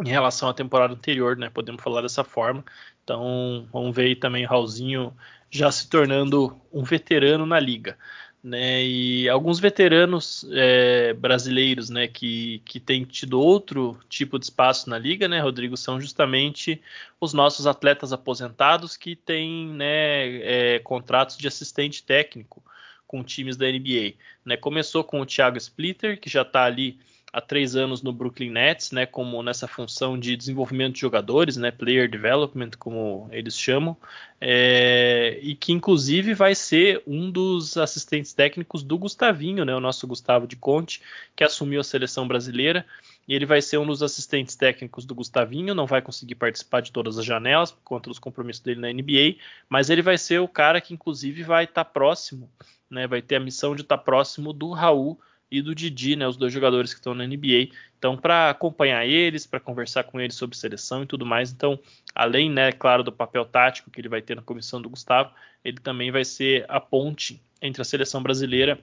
[0.05, 1.49] em relação à temporada anterior, né?
[1.49, 2.63] Podemos falar dessa forma.
[3.03, 5.17] Então, vamos ver aí também o Raulzinho
[5.51, 7.97] já se tornando um veterano na liga.
[8.43, 14.89] Né, e alguns veteranos é, brasileiros né, que, que têm tido outro tipo de espaço
[14.89, 16.81] na liga, né, Rodrigo, são justamente
[17.21, 22.63] os nossos atletas aposentados que têm né, é, contratos de assistente técnico
[23.05, 24.15] com times da NBA.
[24.45, 27.01] Né, começou com o Thiago Splitter, que já está ali
[27.37, 31.71] há três anos no Brooklyn Nets, né, como nessa função de desenvolvimento de jogadores, né,
[31.71, 33.95] player development, como eles chamam,
[34.41, 40.07] é, e que inclusive vai ser um dos assistentes técnicos do Gustavinho, né, o nosso
[40.07, 41.03] Gustavo de Conte,
[41.37, 42.87] que assumiu a seleção brasileira.
[43.29, 46.91] E ele vai ser um dos assistentes técnicos do Gustavinho, não vai conseguir participar de
[46.91, 49.37] todas as janelas por conta dos compromissos dele na NBA,
[49.69, 52.49] mas ele vai ser o cara que inclusive vai estar tá próximo,
[52.89, 56.27] né, vai ter a missão de estar tá próximo do Raul e do Didi, né,
[56.27, 57.69] os dois jogadores que estão na NBA.
[57.99, 61.53] Então, para acompanhar eles, para conversar com eles sobre seleção e tudo mais.
[61.53, 61.79] Então,
[62.15, 65.33] além, né, claro, do papel tático que ele vai ter na comissão do Gustavo,
[65.65, 68.79] ele também vai ser a ponte entre a seleção brasileira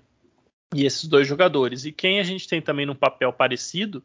[0.73, 1.86] e esses dois jogadores.
[1.86, 4.04] E quem a gente tem também num papel parecido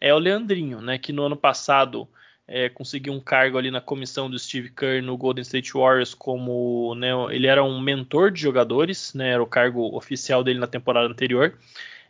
[0.00, 2.08] é o Leandrinho, né, que no ano passado
[2.46, 6.94] é, conseguiu um cargo ali na comissão do Steve Kerr no Golden State Warriors como
[6.94, 11.06] né, ele era um mentor de jogadores, né, era o cargo oficial dele na temporada
[11.06, 11.58] anterior.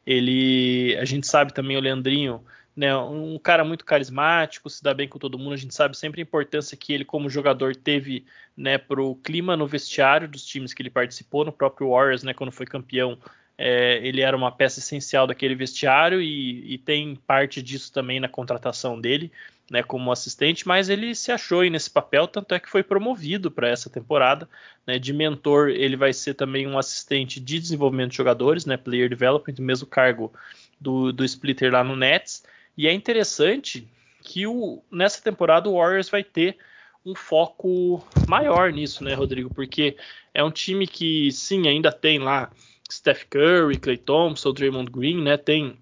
[0.09, 2.43] Ele, a gente sabe também o Leandrinho,
[2.75, 5.53] né, um cara muito carismático, se dá bem com todo mundo.
[5.53, 8.25] A gente sabe sempre a importância que ele, como jogador, teve
[8.57, 12.33] né, para o clima no vestiário dos times que ele participou, no próprio Warriors, né,
[12.33, 13.19] quando foi campeão.
[13.59, 18.29] É, ele era uma peça essencial daquele vestiário e, e tem parte disso também na
[18.31, 19.31] contratação dele
[19.71, 23.51] né, como assistente, mas ele se achou aí nesse papel, tanto é que foi promovido
[23.51, 24.49] para essa temporada.
[24.87, 29.09] Né, de mentor, ele vai ser também um assistente de desenvolvimento de jogadores, né, player
[29.09, 30.33] development, mesmo cargo
[30.81, 32.45] do, do splitter lá no Nets.
[32.77, 33.87] E é interessante
[34.23, 36.57] que o, nessa temporada o Warriors vai ter
[37.05, 39.53] um foco maior nisso, né, Rodrigo?
[39.53, 39.97] Porque
[40.35, 42.51] é um time que, sim, ainda tem lá
[42.91, 45.37] Steph Curry, Clay Thompson, Draymond Green, né?
[45.37, 45.79] Tem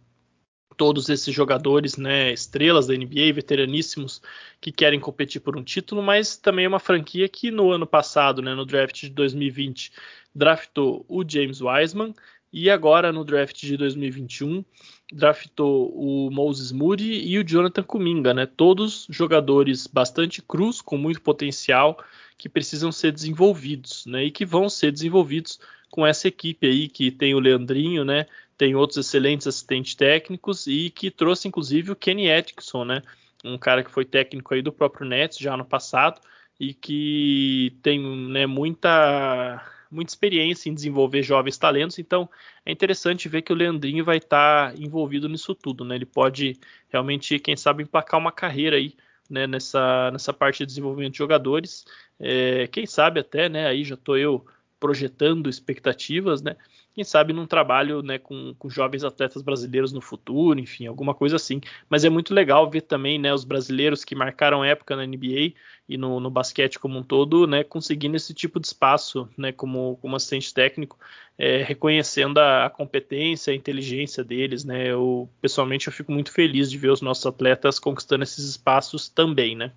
[0.77, 4.21] todos esses jogadores, né, estrelas da NBA, veteraníssimos,
[4.61, 8.43] que querem competir por um título, mas também é uma franquia que no ano passado,
[8.43, 9.93] né, no draft de 2020,
[10.35, 12.15] draftou o James Wiseman
[12.53, 14.65] e agora no draft de 2021
[15.13, 21.21] draftou o Moses Moody e o Jonathan Kuminga, né, todos jogadores bastante crus, com muito
[21.21, 22.03] potencial,
[22.37, 25.61] que precisam ser desenvolvidos, né, e que vão ser desenvolvidos
[25.91, 30.91] com essa equipe aí que tem o Leandrinho, né, tem outros excelentes assistentes técnicos e
[30.91, 33.03] que trouxe inclusive o Kenny Atkinson, né?
[33.45, 36.21] Um cara que foi técnico aí do próprio Nets já no passado
[36.59, 42.29] e que tem né, muita muita experiência em desenvolver jovens talentos, então
[42.65, 45.95] é interessante ver que o Leandrinho vai estar tá envolvido nisso tudo, né?
[45.95, 48.95] Ele pode realmente, quem sabe, emplacar uma carreira aí
[49.31, 51.85] né, nessa, nessa parte de desenvolvimento de jogadores.
[52.19, 53.67] É, quem sabe até, né?
[53.67, 54.45] Aí já estou eu
[54.79, 56.57] projetando expectativas, né?
[56.97, 61.37] Quem sabe num trabalho né, com, com, jovens atletas brasileiros no futuro, enfim, alguma coisa
[61.37, 61.61] assim.
[61.91, 65.53] Mas é muito legal ver também né, os brasileiros que marcaram época na NBA
[65.87, 69.99] e no, no basquete como um todo, né, conseguindo esse tipo de espaço né, como,
[70.01, 70.99] como assistente técnico,
[71.37, 74.65] é, reconhecendo a, a, competência, a inteligência deles.
[74.65, 79.07] Né, eu, pessoalmente, eu fico muito feliz de ver os nossos atletas conquistando esses espaços
[79.07, 79.71] também, né?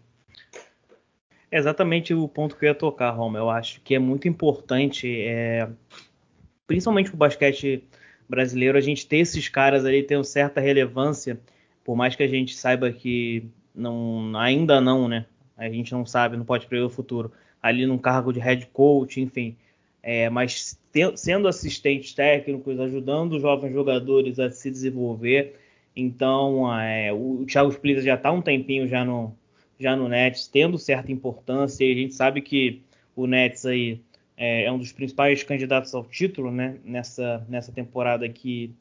[1.51, 3.39] É exatamente o ponto que eu ia tocar, Roma.
[3.39, 5.67] Eu acho que é muito importante é,
[6.69, 7.83] principalmente o basquete
[8.29, 11.39] brasileiro, a gente ter esses caras ali tendo certa relevância,
[11.83, 15.25] por mais que a gente saiba que não, ainda não, né?
[15.57, 19.19] a gente não sabe, não pode prever o futuro, ali num cargo de head coach,
[19.19, 19.57] enfim.
[20.03, 25.59] É, mas te, sendo assistentes técnicos, ajudando os jovens jogadores a se desenvolver.
[25.95, 29.35] Então, é, o, o Thiago Splitter já está um tempinho já no,
[29.79, 32.83] já no Nets, tendo certa importância, e a gente sabe que
[33.15, 33.99] o Nets aí
[34.39, 38.73] é, é um dos principais candidatos ao título, né, nessa, nessa temporada que,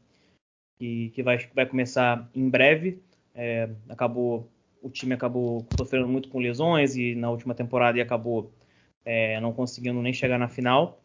[0.79, 3.03] que, que vai, vai começar em breve.
[3.35, 4.49] É, acabou
[4.81, 8.53] o time acabou sofrendo muito com lesões e na última temporada e acabou
[9.05, 11.03] é, não conseguindo nem chegar na final.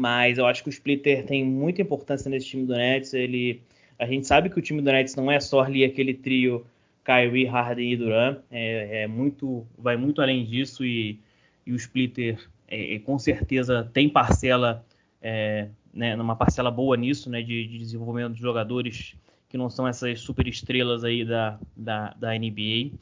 [0.00, 3.12] Mas eu acho que o Splitter tem muita importância nesse time do Nets.
[3.12, 3.60] Ele,
[3.98, 6.64] a gente sabe que o time do Nets não é só ali aquele trio
[7.04, 8.38] Kyrie, Harden e Durant.
[8.52, 11.18] É, é muito, vai muito além disso e,
[11.66, 14.84] e o Splitter é, é com certeza tem parcela,
[15.20, 19.16] é, né, numa parcela boa nisso, né, de, de, desenvolvimento de jogadores
[19.48, 22.92] que não são essas super estrelas aí da, da, da NBA.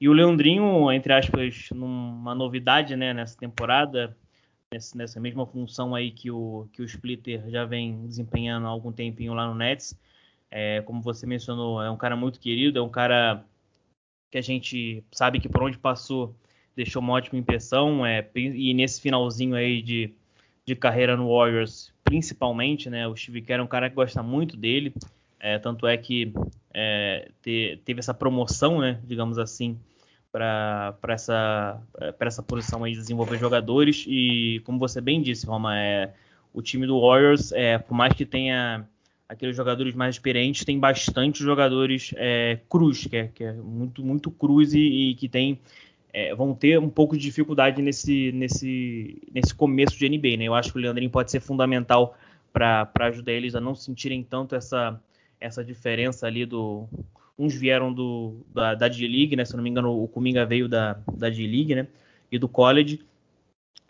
[0.00, 4.16] E o Leandrinho, entre aspas, numa novidade né, nessa temporada,
[4.94, 9.34] nessa mesma função aí que o, que o Splitter já vem desempenhando há algum tempinho
[9.34, 9.98] lá no Nets.
[10.50, 13.44] É, como você mencionou, é um cara muito querido, é um cara
[14.30, 16.34] que a gente sabe que por onde passou
[16.78, 20.14] deixou uma ótima impressão, é, e nesse finalzinho aí de,
[20.64, 24.56] de carreira no Warriors, principalmente, né, o Steve Kerr é um cara que gosta muito
[24.56, 24.94] dele,
[25.40, 26.32] é, tanto é que
[26.72, 29.76] é, te, teve essa promoção, né, digamos assim,
[30.30, 31.82] para essa,
[32.20, 34.04] essa posição aí de desenvolver jogadores.
[34.06, 36.12] E como você bem disse, Roma, é,
[36.54, 38.86] o time do Warriors, é, por mais que tenha
[39.28, 44.30] aqueles jogadores mais experientes, tem bastante jogadores é, cruz, que é, que é muito, muito
[44.30, 45.58] cruz e, e que tem,
[46.12, 50.36] é, vão ter um pouco de dificuldade nesse, nesse, nesse começo de NBA.
[50.36, 50.44] Né?
[50.44, 52.16] Eu acho que o Leandrinho pode ser fundamental
[52.52, 55.00] para ajudar eles a não sentirem tanto essa,
[55.40, 56.88] essa diferença ali do.
[57.38, 59.44] Uns vieram do, da, da D-League, né?
[59.44, 61.86] Se não me engano, o Kuminga veio da, da D-League, né?
[62.32, 63.00] E do college.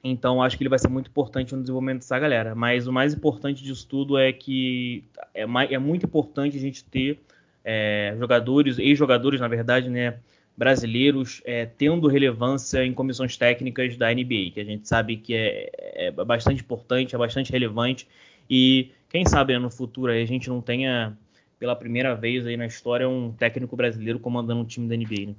[0.04, 2.54] Então, acho que ele vai ser muito importante no desenvolvimento dessa galera.
[2.54, 5.02] Mas o mais importante disso tudo é que
[5.34, 7.20] é, é muito importante a gente ter
[7.64, 10.18] é, jogadores, ex-jogadores, na verdade, né?
[10.58, 15.70] Brasileiros é, tendo relevância em comissões técnicas da NBA, que a gente sabe que é,
[16.08, 18.08] é bastante importante, é bastante relevante.
[18.50, 21.16] E quem sabe né, no futuro a gente não tenha
[21.60, 25.28] pela primeira vez aí na história um técnico brasileiro comandando um time da NBA.
[25.28, 25.34] Né?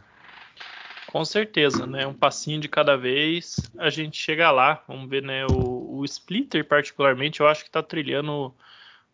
[1.07, 2.07] Com certeza, né?
[2.07, 4.81] Um passinho de cada vez a gente chega lá.
[4.87, 5.45] Vamos ver, né?
[5.47, 8.55] O, o Splitter, particularmente, eu acho que está trilhando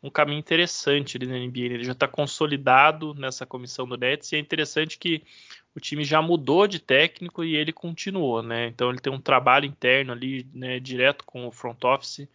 [0.04, 1.74] um caminho interessante ali na NBA.
[1.74, 5.24] Ele já está consolidado nessa comissão do Nets e é interessante que
[5.76, 8.68] o time já mudou de técnico e ele continuou, né?
[8.68, 10.80] Então ele tem um trabalho interno ali, né?
[10.80, 12.28] Direto com o front office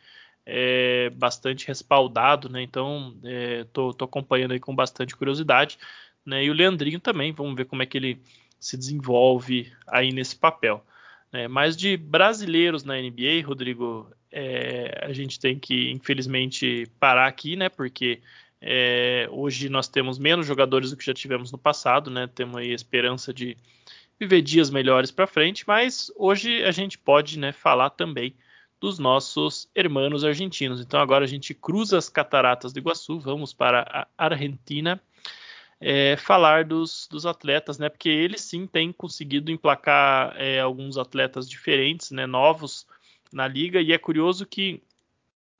[0.44, 2.62] é, bastante respaldado, né?
[2.62, 5.78] Então é, tô, tô, acompanhando aí com bastante curiosidade,
[6.24, 6.44] né?
[6.44, 8.20] E o Leandrinho também, vamos ver como é que ele
[8.58, 10.84] se desenvolve aí nesse papel.
[11.32, 11.48] Né?
[11.48, 17.68] Mas de brasileiros na NBA, Rodrigo, é, a gente tem que infelizmente parar aqui, né?
[17.68, 18.20] Porque
[18.60, 22.26] é, hoje nós temos menos jogadores do que já tivemos no passado, né?
[22.26, 23.56] Temos aí a esperança de
[24.18, 28.34] viver dias melhores para frente, mas hoje a gente pode, né, falar também
[28.78, 30.80] dos nossos hermanos argentinos.
[30.80, 35.00] Então agora a gente cruza as cataratas do Iguaçu, vamos para a Argentina
[35.80, 37.88] é, falar dos, dos, atletas, né?
[37.88, 42.26] Porque eles sim têm conseguido emplacar é, alguns atletas diferentes, né?
[42.26, 42.86] Novos
[43.32, 44.82] na liga e é curioso que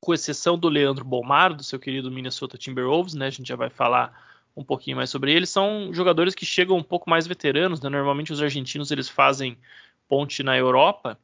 [0.01, 3.27] com exceção do Leandro Bomaro, do seu querido Minnesota Timberwolves, né?
[3.27, 4.13] A gente já vai falar
[4.57, 5.47] um pouquinho mais sobre ele.
[5.47, 7.89] São jogadores que chegam um pouco mais veteranos, né?
[7.89, 9.59] Normalmente os argentinos eles fazem
[10.09, 11.19] ponte na Europa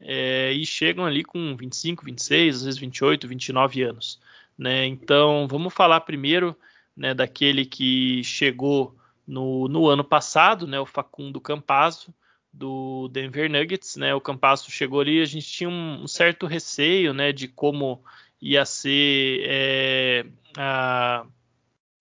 [0.00, 4.20] é, e chegam ali com 25, 26, às vezes 28, 29 anos.
[4.56, 4.86] Né?
[4.86, 6.56] Então, vamos falar primeiro
[6.96, 12.12] né, daquele que chegou no, no, ano passado, né, o Facundo Campazzo,
[12.52, 13.96] do Denver Nuggets.
[13.96, 14.14] Né?
[14.14, 18.02] O Campazzo chegou ali, a gente tinha um, certo receio né, de como
[18.40, 20.26] ia ser é,
[20.56, 21.26] a,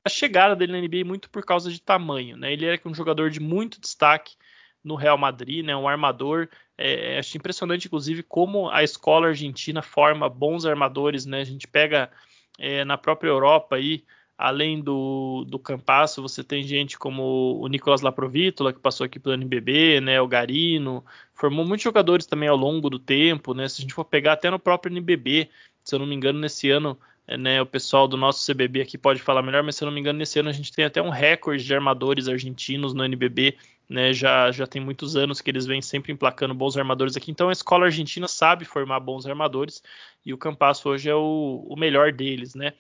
[0.06, 2.38] a, chegada dele na NBA muito por causa de tamanho.
[2.38, 2.54] Né?
[2.54, 4.36] Ele era um jogador de muito destaque
[4.84, 6.48] no Real Madrid, né, um armador
[6.82, 11.42] é, acho impressionante, inclusive, como a escola argentina forma bons armadores, né?
[11.42, 12.10] A gente pega
[12.58, 14.06] é, na própria Europa aí,
[14.40, 19.36] além do, do Campasso, você tem gente como o Nicolas Laprovítola, que passou aqui pelo
[19.36, 20.22] NBB, né?
[20.22, 23.68] O Garino, formou muitos jogadores também ao longo do tempo, né?
[23.68, 25.50] Se a gente for pegar até no próprio NBB,
[25.84, 28.98] se eu não me engano, nesse ano é, né, o pessoal do nosso CBB aqui
[28.98, 31.02] pode falar melhor, mas se eu não me engano, nesse ano a gente tem até
[31.02, 33.58] um recorde de armadores argentinos no NBB
[33.90, 37.32] né, já, já tem muitos anos que eles vêm sempre emplacando bons armadores aqui.
[37.32, 39.84] Então a escola argentina sabe formar bons armadores
[40.26, 42.56] e o Campasso hoje é o, o melhor deles.
[42.56, 42.74] Né?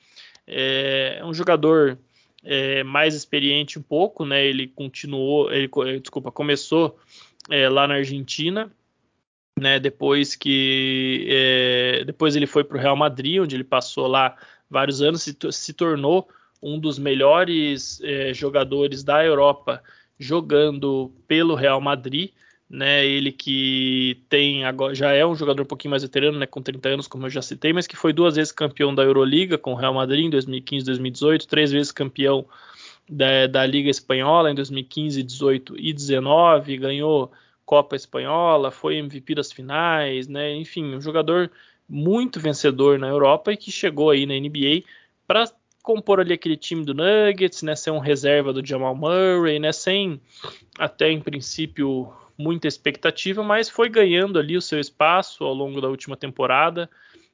[0.50, 1.98] É, um jogador
[2.44, 4.46] é, mais experiente um pouco, né?
[4.46, 5.70] Ele continuou, ele
[6.00, 6.98] desculpa, começou
[7.50, 8.72] é, lá na Argentina,
[9.60, 9.80] né?
[9.80, 14.36] Depois que é, depois ele foi para o Real Madrid, onde ele passou lá
[14.70, 16.28] vários anos, se, se tornou
[16.62, 19.82] um dos melhores é, jogadores da Europa
[20.18, 22.32] jogando pelo Real Madrid.
[22.70, 26.62] Né, ele que tem agora já é um jogador um pouquinho mais veterano, né, com
[26.62, 29.74] 30 anos, como eu já citei, mas que foi duas vezes campeão da Euroliga com
[29.74, 32.46] o Real Madrid em 2015 e 2018, três vezes campeão
[33.10, 37.32] da, da Liga Espanhola em 2015, 18 e 19, ganhou
[37.66, 40.56] Copa Espanhola, foi MVP das finais, né?
[40.56, 41.52] Enfim, um jogador
[41.88, 44.84] muito vencedor na Europa e que chegou aí na NBA
[45.28, 45.52] para
[45.84, 47.76] compor ali aquele time do Nuggets, né?
[47.76, 49.72] Ser um reserva do Jamal Murray, né?
[49.72, 50.22] Sem
[50.78, 55.90] até em princípio muita expectativa, mas foi ganhando ali o seu espaço ao longo da
[55.90, 56.90] última temporada,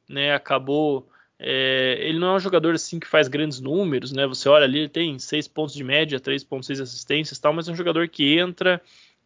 [0.09, 0.33] né?
[0.33, 4.25] Acabou é, ele não é um jogador assim que faz grandes números, né?
[4.25, 7.75] Você olha ali, ele tem 6 pontos de média, 3.6 assistências, tal, mas é um
[7.75, 8.81] jogador que entra,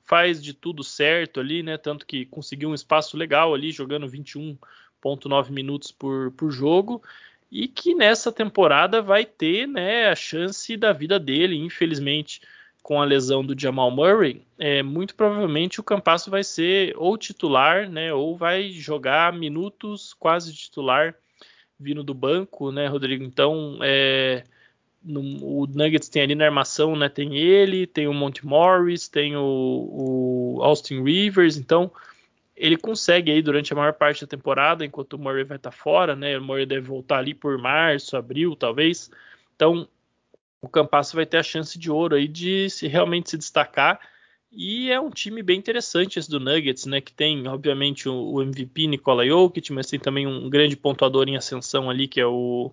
[0.05, 1.77] faz de tudo certo ali, né?
[1.77, 7.01] Tanto que conseguiu um espaço legal ali, jogando 21.9 minutos por, por jogo,
[7.51, 12.41] e que nessa temporada vai ter, né, a chance da vida dele, infelizmente,
[12.81, 17.89] com a lesão do Jamal Murray, é, muito provavelmente o Campasso vai ser ou titular,
[17.89, 21.15] né, ou vai jogar minutos quase titular
[21.79, 23.23] vindo do banco, né, Rodrigo?
[23.23, 24.43] Então, é,
[25.03, 25.21] no,
[25.61, 27.07] o Nuggets tem ali na armação, né?
[27.07, 29.41] Tem ele, tem o Monte Morris, tem o,
[30.57, 31.91] o, Austin Rivers, então
[32.55, 35.75] ele consegue aí durante a maior parte da temporada, enquanto o Murray vai estar tá
[35.75, 36.37] fora, né?
[36.37, 39.09] O Murray deve voltar ali por março, abril, talvez.
[39.55, 39.87] Então,
[40.61, 43.99] o Campasso vai ter a chance de ouro aí de se realmente se destacar
[44.51, 46.99] e é um time bem interessante esse do Nuggets, né?
[46.99, 51.89] Que tem, obviamente, o, MVP Nikola Jokic, mas tem também um grande pontuador em ascensão
[51.89, 52.71] ali, que é o,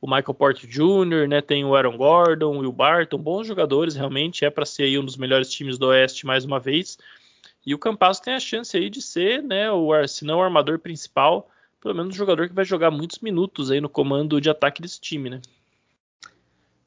[0.00, 1.42] o Michael Porter Jr., né?
[1.42, 4.44] Tem o Aaron Gordon, o Will Barton, bons jogadores, realmente.
[4.44, 6.96] É para ser aí um dos melhores times do Oeste mais uma vez.
[7.64, 9.70] E o Campazzo tem a chance aí de ser, né?
[9.70, 13.70] O, se não o armador principal, pelo menos um jogador que vai jogar muitos minutos
[13.70, 15.42] aí no comando de ataque desse time, né?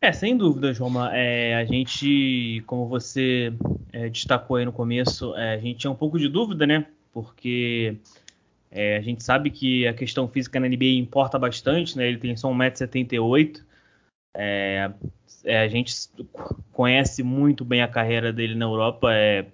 [0.03, 1.15] É, sem dúvida, Roma.
[1.15, 3.53] É, a gente, como você
[3.93, 6.87] é, destacou aí no começo, é, a gente tinha um pouco de dúvida, né?
[7.13, 7.97] Porque
[8.71, 12.07] é, a gente sabe que a questão física na NBA importa bastante, né?
[12.07, 13.61] Ele tem só 1,78m.
[14.33, 14.91] É,
[15.43, 15.93] é, a gente
[16.71, 19.45] conhece muito bem a carreira dele na Europa, é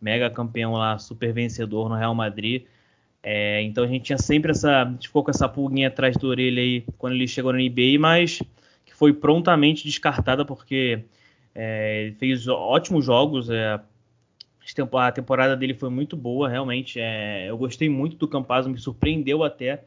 [0.00, 2.64] mega campeão lá, super vencedor no Real Madrid.
[3.22, 4.82] É, então a gente tinha sempre essa.
[4.82, 7.98] A gente ficou com essa pulguinha atrás da orelha aí quando ele chegou na NBA,
[7.98, 8.42] mas
[9.04, 11.04] foi prontamente descartada porque
[11.54, 13.50] é, fez ótimos jogos.
[13.50, 13.78] É,
[14.94, 16.98] a temporada dele foi muito boa, realmente.
[16.98, 19.84] É, eu gostei muito do Campazzo, me surpreendeu até.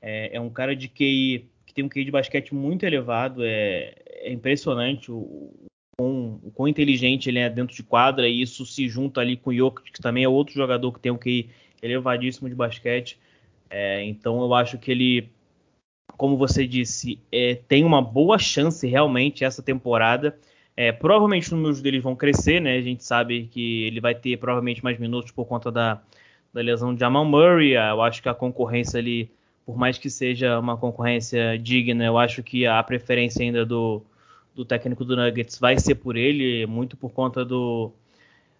[0.00, 3.42] É, é, um cara de QI que tem um QI de basquete muito elevado.
[3.42, 5.52] É, é impressionante o,
[6.00, 9.50] o, o quão inteligente ele é dentro de quadra e isso se junta ali com
[9.50, 11.50] o Jokic, que também é outro jogador que tem um QI
[11.82, 13.18] elevadíssimo de basquete.
[13.68, 15.32] É, então eu acho que ele
[16.16, 20.36] como você disse, é, tem uma boa chance realmente essa temporada.
[20.76, 22.76] É, provavelmente os números deles vão crescer, né?
[22.76, 26.02] A gente sabe que ele vai ter provavelmente mais minutos por conta da,
[26.52, 27.74] da lesão de Jamal Murray.
[27.74, 29.30] Eu acho que a concorrência ali,
[29.66, 34.02] por mais que seja uma concorrência digna, eu acho que a preferência ainda do,
[34.54, 37.92] do técnico do Nuggets vai ser por ele, muito por conta do,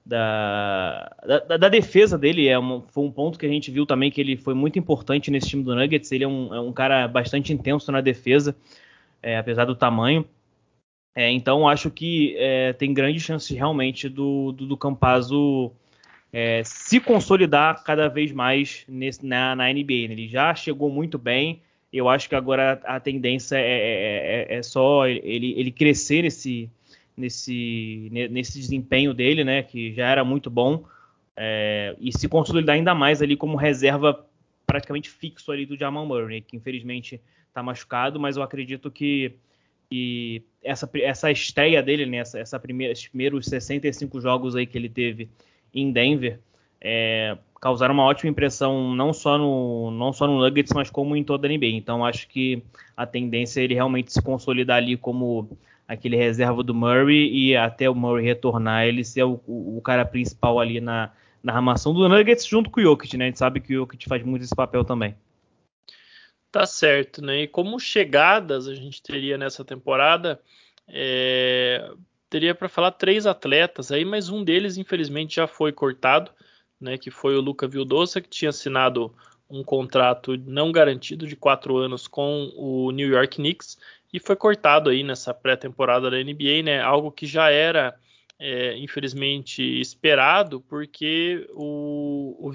[0.04, 2.48] da, da, da, defesa dele.
[2.48, 5.30] É um, foi um ponto que a gente viu também que ele foi muito importante
[5.30, 6.10] nesse time do Nuggets.
[6.12, 8.56] Ele é um, é um cara bastante intenso na defesa,
[9.22, 10.24] é, apesar do tamanho.
[11.14, 15.72] É, então acho que é, tem grande chance realmente do, do, do
[16.32, 20.08] é, se consolidar cada vez mais nesse, na, na NBA.
[20.08, 20.12] Né?
[20.12, 21.60] Ele já chegou muito bem.
[21.92, 26.70] Eu acho que agora a tendência é, só ele, ele crescer nesse,
[27.16, 30.84] nesse, nesse desempenho dele, né, que já era muito bom,
[31.36, 34.26] é, e se consolidar ainda mais ali como reserva
[34.66, 39.34] praticamente fixo ali do Jamal Murray, que infelizmente está machucado, mas eu acredito que,
[39.90, 44.78] que essa, essa estreia dele, né, essa, essa primeira, esses primeiros 65 jogos aí que
[44.78, 45.28] ele teve
[45.74, 46.40] em Denver,
[46.80, 51.22] é, causaram uma ótima impressão não só no não só no Nuggets, mas como em
[51.22, 51.66] toda a NBA.
[51.66, 52.60] Então acho que
[52.96, 55.48] a tendência é ele realmente se consolidar ali como
[55.92, 60.58] aquele reserva do Murray e até o Murray retornar, ele ser o, o, cara principal
[60.58, 61.12] ali na,
[61.42, 63.26] na armação do Nuggets junto com o Jokic, né?
[63.26, 65.14] A gente sabe que o Jokic faz muito esse papel também.
[66.50, 67.42] Tá certo, né?
[67.42, 70.40] E como chegadas a gente teria nessa temporada,
[70.88, 71.90] é...
[72.30, 76.30] teria para falar três atletas aí, mas um deles infelizmente já foi cortado,
[76.80, 76.96] né?
[76.96, 79.14] Que foi o Luca Vildosa, que tinha assinado
[79.48, 83.76] um contrato não garantido de quatro anos com o New York Knicks
[84.12, 86.80] e foi cortado aí nessa pré-temporada da NBA, né?
[86.80, 87.94] Algo que já era
[88.38, 92.52] é, infelizmente esperado, porque o, o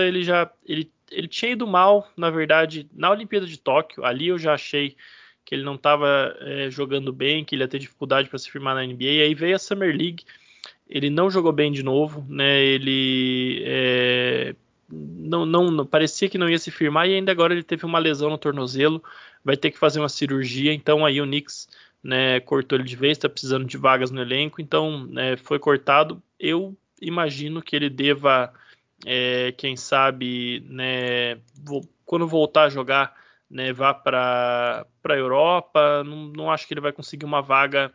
[0.00, 4.04] ele já ele, ele tinha ido mal, na verdade, na Olimpíada de Tóquio.
[4.04, 4.96] Ali eu já achei
[5.44, 8.74] que ele não estava é, jogando bem, que ele ia ter dificuldade para se firmar
[8.74, 9.04] na NBA.
[9.04, 10.24] E aí veio a Summer League,
[10.86, 12.60] ele não jogou bem de novo, né?
[12.60, 14.54] Ele é,
[14.90, 17.98] não, não, não, parecia que não ia se firmar e ainda agora ele teve uma
[17.98, 19.02] lesão no tornozelo,
[19.44, 20.72] vai ter que fazer uma cirurgia.
[20.72, 21.68] Então aí o Knicks
[22.02, 26.22] né, cortou ele de vez, está precisando de vagas no elenco, então né, foi cortado.
[26.38, 28.52] Eu imagino que ele deva,
[29.04, 31.38] é, quem sabe, né,
[32.04, 33.14] quando voltar a jogar,
[33.50, 36.02] né, vá para a Europa.
[36.04, 37.92] Não, não acho que ele vai conseguir uma vaga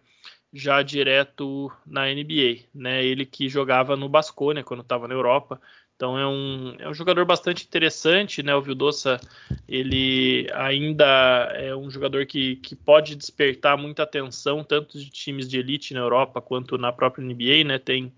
[0.54, 3.04] já direto na NBA, né?
[3.04, 5.60] Ele que jogava no Basconia quando estava na Europa,
[6.04, 8.54] então é um, é um jogador bastante interessante, né?
[8.54, 9.22] O Vildoça,
[9.66, 15.58] ele ainda é um jogador que, que pode despertar muita atenção, tanto de times de
[15.58, 17.80] elite na Europa quanto na própria NBA, né?
[17.80, 18.12] Tem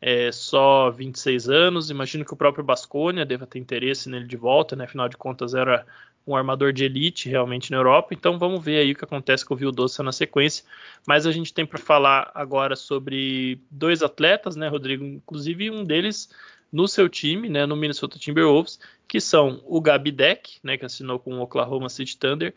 [0.00, 4.74] é, só 26 anos, imagino que o próprio Basconia deva ter interesse nele de volta,
[4.74, 4.84] né?
[4.84, 5.84] Afinal de contas era
[6.26, 9.52] um armador de elite realmente na Europa, então vamos ver aí o que acontece com
[9.52, 10.64] o Vildoça na sequência.
[11.06, 15.04] Mas a gente tem para falar agora sobre dois atletas, né, Rodrigo?
[15.04, 16.30] Inclusive um deles
[16.72, 21.18] no seu time, né, no Minnesota Timberwolves, que são o Gabi Deck, né, que assinou
[21.18, 22.54] com o Oklahoma City Thunder,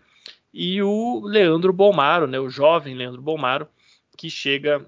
[0.53, 3.67] e o Leandro Bolmaro, né, o jovem Leandro Bolmaro,
[4.17, 4.85] que chega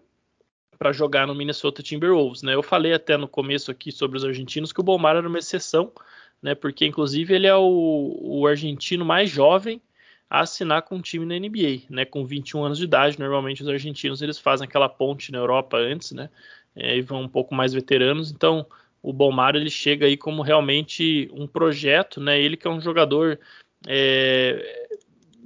[0.77, 2.41] para jogar no Minnesota Timberwolves.
[2.41, 2.55] Né?
[2.55, 5.91] Eu falei até no começo aqui sobre os argentinos que o Bolmaro era uma exceção,
[6.41, 9.79] né, porque inclusive ele é o, o argentino mais jovem
[10.27, 13.19] a assinar com um time na NBA, né, com 21 anos de idade.
[13.19, 16.29] Normalmente os argentinos eles fazem aquela ponte na Europa antes, né,
[16.75, 18.31] é, e vão um pouco mais veteranos.
[18.31, 18.65] Então
[19.01, 22.39] o Bomar ele chega aí como realmente um projeto, né?
[22.39, 23.39] Ele que é um jogador
[23.87, 24.89] é,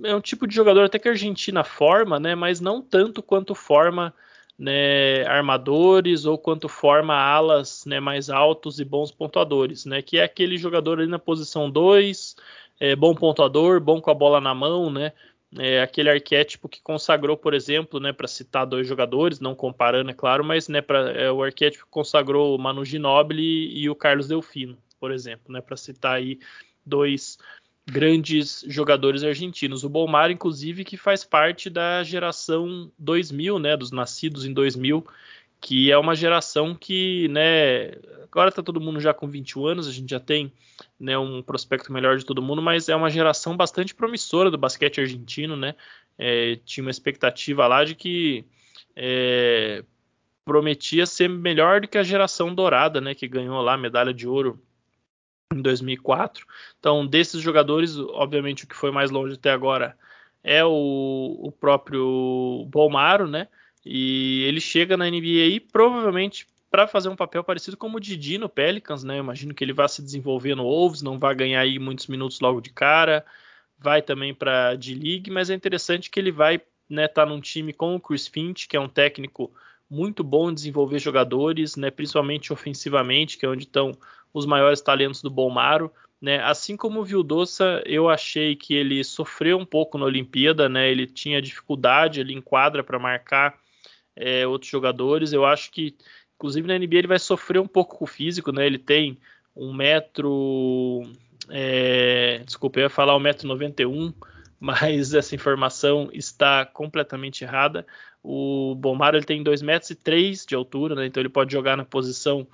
[0.04, 2.36] é um tipo de jogador até que a Argentina forma, né?
[2.36, 4.14] Mas não tanto quanto forma
[4.58, 10.02] né, armadores ou quanto forma alas né, mais altos e bons pontuadores, né?
[10.02, 12.36] Que é aquele jogador ali na posição 2,
[12.80, 15.14] é, bom pontuador, bom com a bola na mão, né?
[15.58, 20.14] É, aquele arquétipo que consagrou, por exemplo, né, para citar dois jogadores, não comparando, é
[20.14, 24.28] claro, mas né, pra, é, o arquétipo que consagrou o Manu Ginóbili e o Carlos
[24.28, 26.40] Delfino, por exemplo, né, para citar aí
[26.86, 27.38] dois
[27.88, 29.84] grandes jogadores argentinos.
[29.84, 35.06] O Bomar, inclusive, que faz parte da geração 2000, né, dos nascidos em 2000,
[35.60, 37.92] que é uma geração que, né,
[38.24, 40.52] agora está todo mundo já com 21 anos, a gente já tem
[41.00, 45.02] né, um prospecto melhor de todo mundo, mas é uma geração bastante promissora do basquete
[45.02, 45.76] argentino, né?
[46.18, 48.46] É, tinha uma expectativa lá de que
[48.96, 49.84] é,
[50.46, 54.28] prometia ser melhor do que a geração dourada, né, que ganhou lá a medalha de
[54.28, 54.62] ouro
[55.54, 56.46] em 2004.
[56.80, 59.98] Então, desses jogadores, obviamente o que foi mais longe até agora
[60.44, 63.48] é o, o próprio Bolmaro, né?
[63.86, 68.50] E ele chega na NBA provavelmente para fazer um papel parecido como o Didi no
[68.50, 69.18] Pelicans, né?
[69.18, 72.40] Eu imagino que ele vai se desenvolver no Wolves, não vai ganhar aí muitos minutos
[72.40, 73.24] logo de cara,
[73.78, 77.72] vai também para D-League, mas é interessante que ele vai estar né, tá num time
[77.72, 79.54] com o Chris Finch, que é um técnico
[79.90, 83.92] muito bom em desenvolver jogadores, né, principalmente ofensivamente, que é onde estão
[84.34, 85.92] os maiores talentos do Bolmaro.
[86.22, 86.42] Né?
[86.44, 90.90] Assim como o Vildoça, eu achei que ele sofreu um pouco na Olimpíada, né?
[90.90, 93.58] ele tinha dificuldade, ele enquadra para marcar
[94.16, 95.34] é, outros jogadores.
[95.34, 95.96] Eu acho que,
[96.36, 98.66] inclusive na NBA, ele vai sofrer um pouco com o físico, né?
[98.66, 99.18] Ele tem
[99.56, 101.04] um metro.
[101.50, 104.14] É, desculpa, eu ia falar um metro 91,
[104.60, 107.86] mas essa informação está completamente errada.
[108.24, 111.06] O Bomaro ele tem 2 metros e 3 de altura, né?
[111.06, 112.48] Então ele pode jogar na posição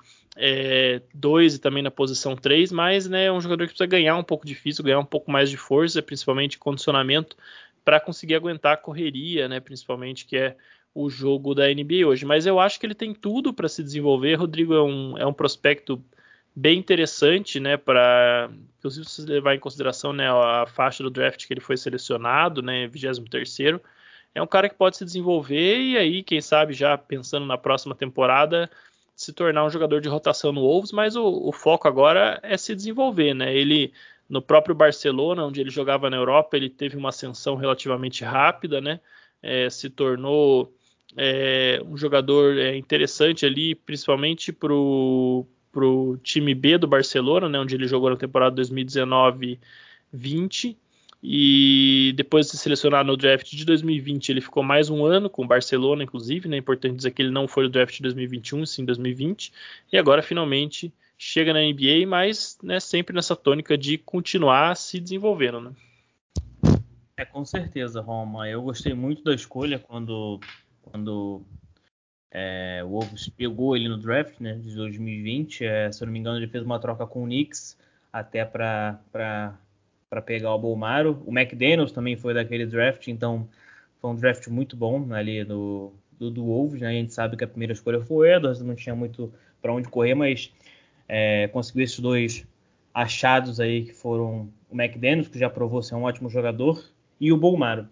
[1.14, 4.16] 2 é, e também na posição 3, mas né, é um jogador que precisa ganhar
[4.16, 7.36] um pouco de físico, ganhar um pouco mais de força, principalmente condicionamento,
[7.84, 9.60] para conseguir aguentar a correria, né?
[9.60, 10.56] Principalmente que é
[10.94, 12.26] o jogo da NBA hoje.
[12.26, 14.36] Mas eu acho que ele tem tudo para se desenvolver.
[14.36, 16.04] Rodrigo é um, é um prospecto
[16.56, 17.78] bem interessante, né?
[17.78, 22.62] Para inclusive se levar em consideração né, a faixa do draft que ele foi selecionado,
[22.62, 22.88] né?
[22.88, 23.80] 23
[24.34, 27.94] é um cara que pode se desenvolver e aí, quem sabe, já pensando na próxima
[27.94, 28.70] temporada,
[29.16, 32.74] se tornar um jogador de rotação no Wolves, mas o, o, foco agora é se
[32.76, 33.54] desenvolver, né?
[33.54, 33.94] Ele
[34.30, 39.02] no próprio Barcelona, onde ele jogava na Europa, ele teve uma ascensão relativamente rápida, né?
[39.44, 40.74] É, se tornou
[41.18, 45.46] é, um jogador é, interessante ali, principalmente para o
[46.24, 50.78] time B do Barcelona, né, onde ele jogou na temporada 2019-20.
[51.24, 55.44] E depois de ser selecionado no draft de 2020, ele ficou mais um ano com
[55.44, 56.50] o Barcelona, inclusive.
[56.50, 59.54] Né, é importante dizer que ele não foi no draft de 2021, sim 2020.
[59.94, 65.62] E agora finalmente chega na NBA, mas né, sempre nessa tônica de continuar se desenvolvendo.
[65.62, 65.72] Né?
[67.16, 68.50] É, com certeza, Roma.
[68.50, 70.40] Eu gostei muito da escolha quando
[70.92, 71.42] quando
[72.34, 75.66] É, o Wolves pegou ele no draft né, de 2020.
[75.66, 77.78] É, se eu não me engano, ele fez uma troca com o Knicks
[78.12, 79.00] até para
[80.26, 81.22] pegar o Bolmaro.
[81.26, 83.48] O McDaniels também foi daquele draft, então
[84.00, 86.82] foi um draft muito bom ali do, do, do Wolves.
[86.82, 86.88] Né?
[86.90, 89.90] A gente sabe que a primeira escolha foi o Edwards, não tinha muito para onde
[89.90, 90.54] correr, mas
[91.08, 92.48] é, conseguiu esses dois
[92.94, 96.84] achados aí que foram o McDaniels, que já provou ser um ótimo jogador,
[97.20, 97.88] e o Bolmaro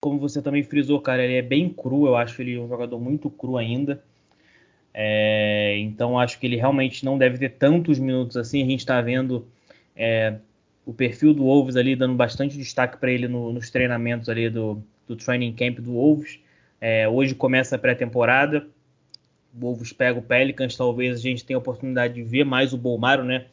[0.00, 3.28] como você também frisou, cara, ele é bem cru, eu acho ele um jogador muito
[3.30, 4.02] cru ainda.
[4.94, 8.62] É, então acho que ele realmente não deve ter tantos minutos assim.
[8.62, 9.46] A gente está vendo
[9.96, 10.36] é,
[10.86, 14.82] o perfil do Wolves ali dando bastante destaque para ele no, nos treinamentos ali do,
[15.06, 16.38] do training camp do Wolves.
[16.80, 18.66] É, hoje começa a pré-temporada.
[19.54, 22.78] O Wolves pega o Pelicans, talvez a gente tenha a oportunidade de ver mais o
[22.78, 23.46] Bolmaro, né?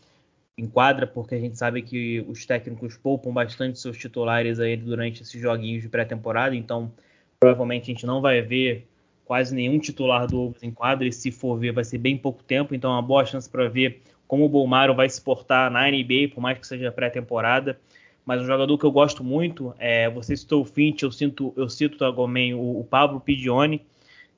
[0.58, 5.22] Em quadra, porque a gente sabe que os técnicos poupam bastante seus titulares aí durante
[5.22, 6.92] esses joguinhos de pré-temporada, então
[7.40, 8.88] provavelmente a gente não vai ver
[9.26, 12.44] quase nenhum titular do Wolves em quadra, e se for ver vai ser bem pouco
[12.44, 15.90] tempo, então é uma boa chance para ver como o Bolmaro vai se portar na
[15.90, 17.80] NBA, por mais que seja pré-temporada.
[18.26, 21.70] Mas um jogador que eu gosto muito, é, você citou o Finch, eu, sinto, eu
[21.70, 23.86] cito também o, o Pablo Pidione,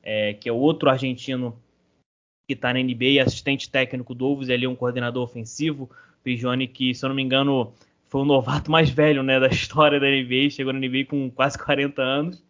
[0.03, 1.57] é, que é outro argentino
[2.47, 5.89] que está na NBA, assistente técnico do Wolves, ele é um coordenador ofensivo.
[6.28, 7.71] Pigione, que, se eu não me engano,
[8.09, 11.57] foi o novato mais velho né, da história da NBA, chegou na NBA com quase
[11.57, 12.43] 40 anos.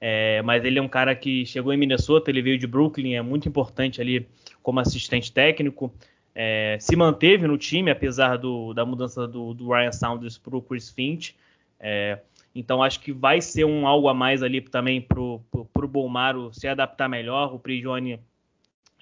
[0.00, 3.22] É, mas ele é um cara que chegou em Minnesota, ele veio de Brooklyn, é
[3.22, 4.28] muito importante ali
[4.62, 5.92] como assistente técnico.
[6.34, 10.62] É, se manteve no time, apesar do, da mudança do, do Ryan Saunders para o
[10.62, 11.34] Chris Finch.
[11.78, 12.20] É,
[12.54, 15.42] então acho que vai ser um algo a mais ali também para o
[15.88, 17.54] Bolmaro se adaptar melhor.
[17.54, 18.20] O Prigione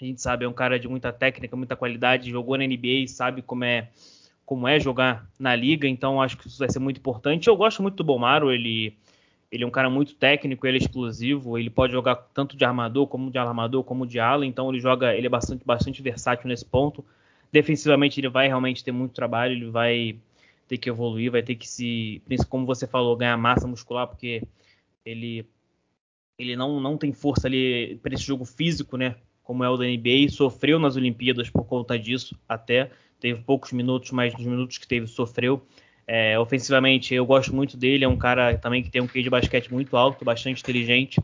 [0.04, 3.42] a gente sabe, é um cara de muita técnica, muita qualidade, jogou na NBA, sabe
[3.42, 3.88] como é
[4.44, 7.46] como é jogar na liga, então acho que isso vai ser muito importante.
[7.46, 8.96] Eu gosto muito do Bomaro, ele
[9.50, 13.06] ele é um cara muito técnico, ele é explosivo, ele pode jogar tanto de armador
[13.06, 16.64] como de armador, como de ala, então ele joga, ele é bastante bastante versátil nesse
[16.64, 17.04] ponto.
[17.52, 20.16] Defensivamente ele vai realmente ter muito trabalho, ele vai
[20.68, 24.42] ter que evoluir, vai ter que se, como você falou, ganhar massa muscular, porque
[25.04, 25.46] ele
[26.38, 29.16] ele não, não tem força ali para esse jogo físico, né?
[29.50, 32.88] Como é o da NBA, sofreu nas Olimpíadas por conta disso, até
[33.18, 35.60] teve poucos minutos, mas nos minutos que teve sofreu.
[36.06, 39.28] É, ofensivamente, eu gosto muito dele, é um cara também que tem um QI de
[39.28, 41.20] basquete muito alto, bastante inteligente,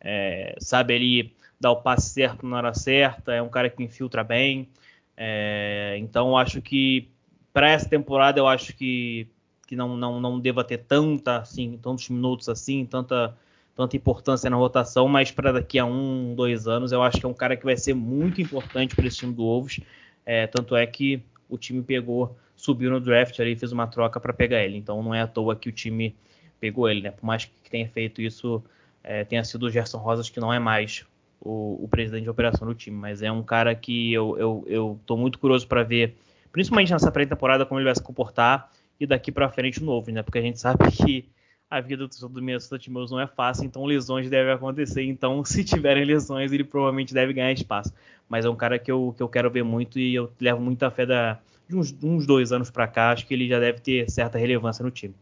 [0.00, 4.22] é, sabe ali dar o passe certo na hora certa, é um cara que infiltra
[4.22, 4.68] bem.
[5.16, 7.08] É, então, acho que
[7.52, 9.26] para essa temporada, eu acho que,
[9.66, 13.36] que não, não, não deva ter tanta, assim, tantos minutos assim, tanta
[13.74, 17.28] tanta importância na rotação, mas para daqui a um, dois anos, eu acho que é
[17.28, 19.80] um cara que vai ser muito importante para esse time do Wolves.
[20.24, 24.32] É, tanto é que o time pegou, subiu no draft ali, fez uma troca para
[24.32, 24.76] pegar ele.
[24.76, 26.14] Então não é à toa que o time
[26.60, 27.10] pegou ele, né?
[27.10, 28.62] Por mais que tenha feito isso,
[29.02, 31.04] é, tenha sido o Gerson Rosas, que não é mais
[31.40, 35.00] o, o, presidente de operação do time, mas é um cara que eu, eu, eu
[35.04, 36.16] tô muito curioso para ver,
[36.50, 40.22] principalmente nessa pré-temporada, como ele vai se comportar e daqui para frente o novo, né?
[40.22, 41.28] Porque a gente sabe que
[41.70, 45.02] a vida do, Minnesota Timberwolves não é fácil, então lesões devem acontecer.
[45.02, 47.92] Então, se tiverem lesões, ele provavelmente deve ganhar espaço.
[48.28, 50.90] Mas é um cara que eu, que eu quero ver muito e eu levo muita
[50.90, 51.38] fé da,
[51.68, 53.10] de uns, uns dois anos para cá.
[53.10, 55.14] Acho que ele já deve ter certa relevância no time.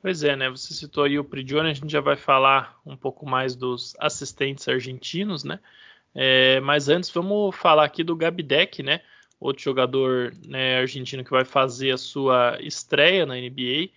[0.00, 0.50] Pois é, né?
[0.50, 4.66] Você citou aí o Prigione, a gente já vai falar um pouco mais dos assistentes
[4.66, 5.60] argentinos, né?
[6.14, 9.00] É, mas antes vamos falar aqui do Gabidec, né?
[9.38, 13.90] Outro jogador né, argentino que vai fazer a sua estreia na NBA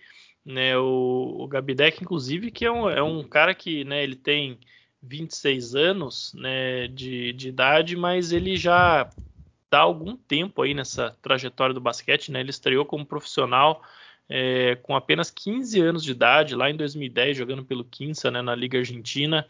[0.46, 4.60] né, o, o Gabidec, inclusive, que é um, é um cara que né, ele tem
[5.02, 9.10] 26 anos né, de, de idade, mas ele já
[9.64, 12.30] está algum tempo aí nessa trajetória do basquete.
[12.30, 13.82] Né, ele estreou como profissional
[14.28, 18.54] é, com apenas 15 anos de idade, lá em 2010, jogando pelo Quinça né, na
[18.54, 19.44] Liga Argentina.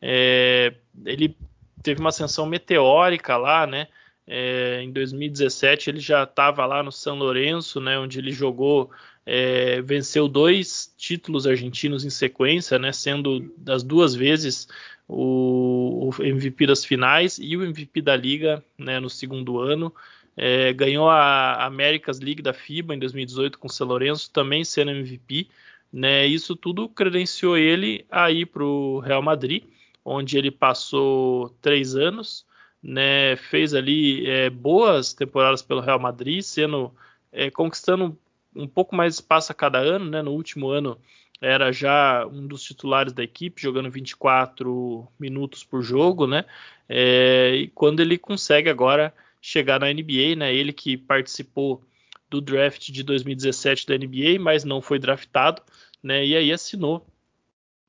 [0.00, 0.74] É,
[1.06, 1.36] ele
[1.84, 3.86] teve uma ascensão meteórica lá, né?
[4.26, 8.88] É, em 2017 ele já estava lá no São Lourenço, né, onde ele jogou
[9.24, 14.68] é, venceu dois títulos argentinos em sequência, né, sendo das duas vezes
[15.08, 19.94] o, o, MVP das finais e o MVP da liga né, no segundo ano.
[20.36, 24.90] É, ganhou a Americas League da FIBA em 2018 com o São Lourenço, também sendo
[24.90, 25.48] MVP.
[25.92, 29.64] Né, isso tudo credenciou ele a ir para o Real Madrid,
[30.04, 32.46] onde ele passou três anos.
[32.82, 36.92] Né, fez ali é, boas temporadas pelo Real Madrid, sendo
[37.30, 38.18] é, conquistando
[38.54, 40.22] um pouco mais espaço a cada ano, né?
[40.22, 40.98] No último ano
[41.40, 46.44] era já um dos titulares da equipe, jogando 24 minutos por jogo, né?
[46.88, 50.54] É, e quando ele consegue agora chegar na NBA, né?
[50.54, 51.82] Ele que participou
[52.30, 55.62] do draft de 2017 da NBA, mas não foi draftado,
[56.02, 56.24] né?
[56.24, 57.06] E aí assinou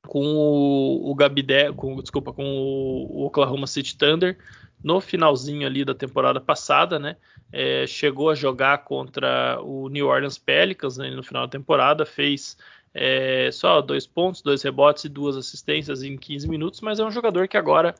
[0.06, 4.38] com o, o Gabidé, com, desculpa, com o, o, Oklahoma City Thunder
[4.82, 7.16] no finalzinho ali da temporada passada, né?
[7.52, 12.56] É, chegou a jogar contra o New Orleans Pelicans né, no final da temporada, fez
[12.92, 17.10] é, só dois pontos, dois rebotes e duas assistências em 15 minutos, mas é um
[17.10, 17.94] jogador que agora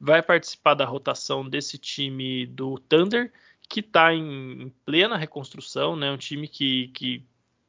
[0.00, 3.32] vai participar da rotação desse time do Thunder,
[3.68, 6.10] que está em, em, plena reconstrução, né?
[6.10, 7.24] Um time que, que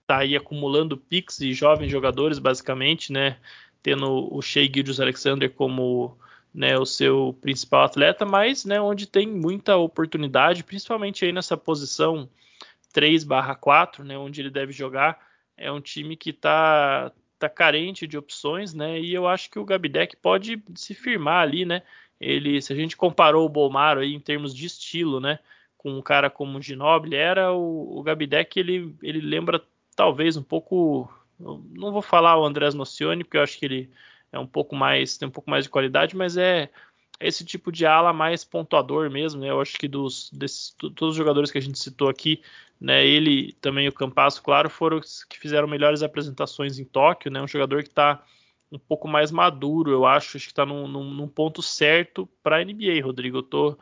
[0.05, 3.37] tá aí acumulando picks e jovens jogadores, basicamente, né?
[3.89, 6.15] Tendo o Shea Gildas Alexander como
[6.53, 12.29] né, o seu principal atleta, mas né, onde tem muita oportunidade, principalmente aí nessa posição
[12.93, 15.19] 3/4, né, onde ele deve jogar.
[15.57, 18.99] É um time que está tá carente de opções, né?
[18.99, 21.81] E eu acho que o Gabidec pode se firmar ali, né?
[22.21, 25.39] Ele, se a gente comparou o Bolmaro aí em termos de estilo, né,
[25.77, 29.63] com um cara como o Ginobili, era o, o Gabidec, ele, ele lembra
[29.95, 33.89] talvez um pouco, não vou falar o Andrés Nocioni, porque eu acho que ele
[34.31, 36.69] é um pouco mais, tem um pouco mais de qualidade, mas é
[37.19, 39.49] esse tipo de ala mais pontuador mesmo, né?
[39.49, 42.41] Eu acho que dos desses, todos os jogadores que a gente citou aqui,
[42.79, 43.05] né?
[43.05, 47.41] Ele também o Campasso, claro, foram os que fizeram melhores apresentações em Tóquio, né?
[47.41, 48.23] Um jogador que está
[48.71, 52.57] um pouco mais maduro, eu acho, acho que está num, num, num, ponto certo para
[52.57, 53.39] a NBA, Rodrigo.
[53.39, 53.77] Eu tô,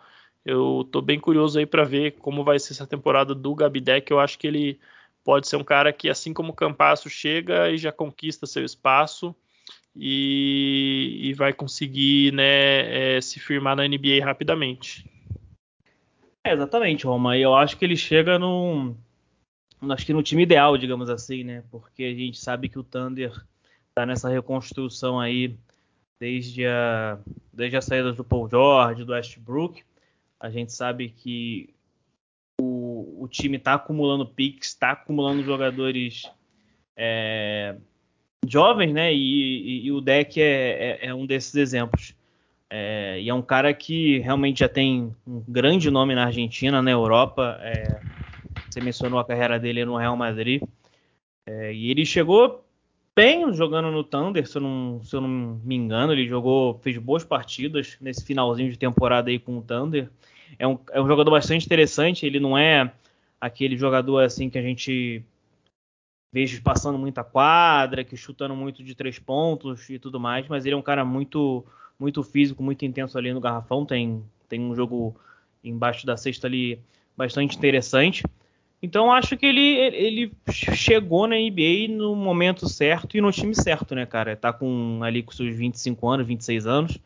[0.46, 4.10] eu tô bem curioso aí para ver como vai ser essa temporada do Gabidec.
[4.10, 4.80] Eu acho que ele
[5.28, 9.36] pode ser um cara que, assim como o Campasso, chega e já conquista seu espaço
[9.94, 15.06] e, e vai conseguir né, é, se firmar na NBA rapidamente.
[16.46, 17.36] É, exatamente, Roma.
[17.36, 18.96] E eu acho que ele chega no,
[19.90, 21.62] acho que no time ideal, digamos assim, né?
[21.70, 23.34] Porque a gente sabe que o Thunder
[23.90, 25.58] está nessa reconstrução aí
[26.18, 27.20] desde a,
[27.52, 29.84] desde a saída do Paul George, do Westbrook.
[30.40, 31.76] A gente sabe que
[33.18, 36.24] o time está acumulando picks, está acumulando jogadores
[36.96, 37.76] é,
[38.46, 39.14] jovens, né?
[39.14, 42.16] E, e, e o deck é, é, é, um desses exemplos.
[42.70, 46.92] É, e é um cara que realmente já tem um grande nome na Argentina, na
[46.92, 47.58] Europa.
[47.62, 48.02] É,
[48.70, 50.62] você mencionou a carreira dele no Real Madrid.
[51.46, 52.66] É, e ele chegou
[53.16, 56.12] bem jogando no Thunder, se eu, não, se eu não me engano.
[56.14, 60.10] Ele jogou, fez boas partidas nesse finalzinho de temporada aí com o Thunder.
[60.60, 62.26] É um, é um jogador bastante interessante.
[62.26, 62.92] Ele não é
[63.40, 65.24] aquele jogador assim que a gente
[66.32, 70.76] vejo passando muita quadra, que chutando muito de três pontos e tudo mais, mas ele
[70.76, 71.66] é um cara muito
[72.00, 75.16] muito físico, muito intenso ali no garrafão, tem tem um jogo
[75.64, 76.80] embaixo da cesta ali
[77.16, 78.24] bastante interessante.
[78.82, 83.96] Então acho que ele, ele chegou na NBA no momento certo e no time certo,
[83.96, 84.36] né, cara?
[84.36, 87.00] Tá com ali com seus 25 anos, 26 anos,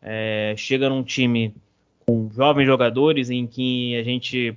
[0.00, 1.54] é, chega num time
[2.32, 4.56] jovens jogadores em que a gente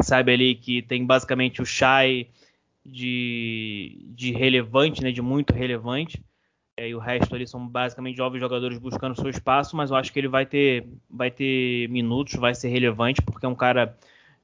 [0.00, 2.26] sabe ali que tem basicamente o Shai
[2.84, 6.22] de, de relevante, né, de muito relevante,
[6.76, 10.12] é, e o resto ali são basicamente jovens jogadores buscando seu espaço, mas eu acho
[10.12, 13.96] que ele vai ter, vai ter minutos, vai ser relevante, porque é um cara,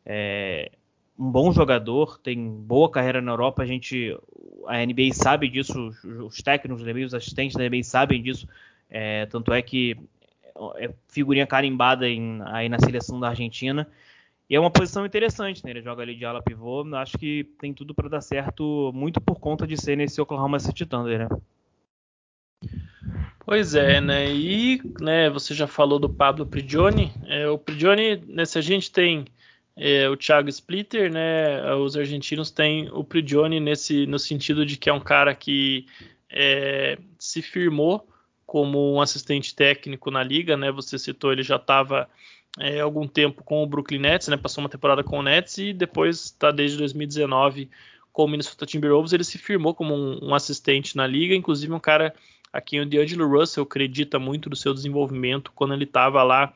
[0.04, 0.70] é,
[1.18, 4.16] um bom jogador, tem boa carreira na Europa, a gente,
[4.66, 8.46] a NBA sabe disso, os técnicos da NBA, os assistentes da NBA sabem disso,
[8.90, 9.96] é, tanto é que
[10.76, 13.88] é figurinha carimbada em, aí na seleção da Argentina,
[14.50, 15.70] e é uma posição interessante, né?
[15.70, 16.82] Ele joga ali de ala pivô.
[16.96, 20.86] Acho que tem tudo para dar certo, muito por conta de ser nesse Oklahoma City
[20.86, 21.28] Thunder, né?
[23.44, 24.30] Pois é, né?
[24.30, 27.12] E né, você já falou do Pablo Prigioni.
[27.26, 29.26] É, o Prigioni, né, se a gente tem
[29.76, 31.74] é, o Thiago Splitter, né?
[31.74, 35.86] Os argentinos têm o Prigioni nesse, no sentido de que é um cara que
[36.30, 38.08] é, se firmou
[38.48, 40.72] como um assistente técnico na liga, né?
[40.72, 42.08] Você citou, ele já estava
[42.58, 44.38] é, algum tempo com o Brooklyn Nets, né?
[44.38, 47.68] Passou uma temporada com o Nets e depois está desde 2019
[48.10, 49.12] com o Minnesota Timberwolves.
[49.12, 52.14] Ele se firmou como um, um assistente na liga, inclusive um cara
[52.50, 56.54] a quem o D'Angelo Russell acredita muito do seu desenvolvimento quando ele estava lá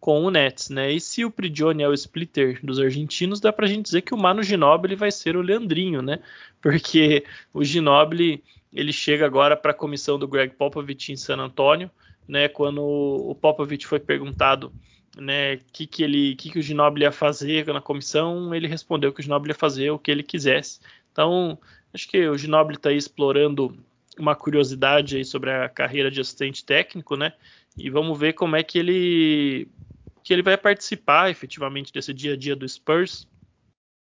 [0.00, 0.90] com o Nets, né?
[0.90, 4.16] E se o Prigioni é o splitter dos argentinos, dá pra gente dizer que o
[4.16, 6.18] Mano Ginobili vai ser o Leandrinho, né?
[6.62, 11.90] Porque o Ginobili ele chega agora para a comissão do Greg Popovich em San Antonio,
[12.28, 12.48] né?
[12.48, 14.72] Quando o Popovich foi perguntado
[15.16, 19.20] né, que que ele, que que o Ginobili ia fazer na comissão, ele respondeu que
[19.20, 20.80] o Ginobili ia fazer o que ele quisesse.
[21.10, 21.58] Então,
[21.94, 23.76] acho que o Ginobili está explorando
[24.18, 27.32] uma curiosidade aí sobre a carreira de assistente técnico, né?
[27.76, 29.68] E vamos ver como é que ele
[30.22, 33.28] que ele vai participar efetivamente desse dia a dia do Spurs.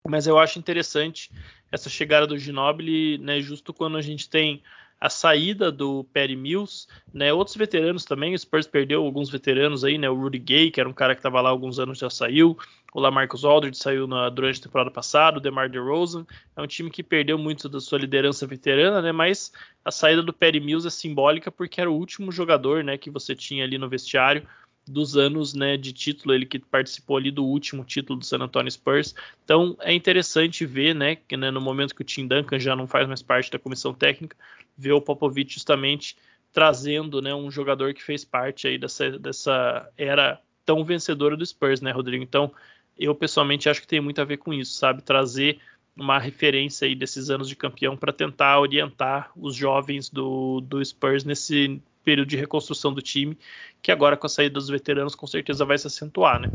[0.08, 1.32] Mas eu acho interessante
[1.76, 4.64] essa chegada do Ginobili, né, justo quando a gente tem
[5.00, 7.32] a saída do Perry Mills, né?
[7.34, 10.10] Outros veteranos também, o Spurs perdeu alguns veteranos aí, né?
[10.10, 12.58] O Rudy Gay, que era um cara que estava lá há alguns anos já saiu,
[12.94, 16.90] o Lamarcus Aldridge saiu na, durante a temporada passada, o DeMar DeRozan, é um time
[16.90, 19.12] que perdeu muito da sua liderança veterana, né?
[19.12, 19.52] Mas
[19.84, 23.36] a saída do Perry Mills é simbólica porque era o último jogador, né, que você
[23.36, 24.48] tinha ali no vestiário
[24.88, 28.72] dos anos né, de título, ele que participou ali do último título do San Antonio
[28.72, 29.16] Spurs.
[29.44, 32.88] Então é interessante ver, né, que né, no momento que o Tim Duncan já não
[32.88, 34.38] faz mais parte da comissão técnica,
[34.78, 36.16] ver o Popovich justamente
[36.54, 41.82] trazendo né, um jogador que fez parte aí dessa, dessa era tão vencedora do Spurs,
[41.82, 42.24] né, Rodrigo?
[42.24, 42.52] Então
[42.98, 45.02] eu pessoalmente acho que tem muito a ver com isso, sabe?
[45.02, 45.60] Trazer
[45.96, 51.24] uma referência aí desses anos de campeão para tentar orientar os jovens do, do Spurs
[51.24, 53.38] nesse período de reconstrução do time,
[53.82, 56.50] que agora com a saída dos veteranos com certeza vai se acentuar, né?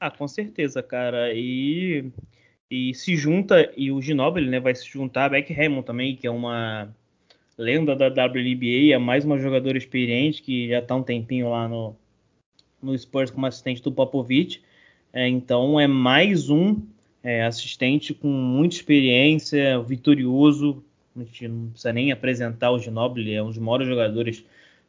[0.00, 1.32] Ah, com certeza, cara.
[1.32, 2.10] E,
[2.68, 6.26] e se junta, e o Ginobili né, vai se juntar a Beck Hammond também, que
[6.26, 6.92] é uma
[7.56, 11.94] lenda da WNBA, é mais uma jogadora experiente que já está um tempinho lá no,
[12.82, 14.62] no Spurs como assistente do Popovich.
[15.12, 16.82] É, então é mais um
[17.22, 20.82] é, assistente com muita experiência, vitorioso.
[21.14, 24.44] A gente não precisa nem apresentar o Ginobili, é um dos maiores jogadores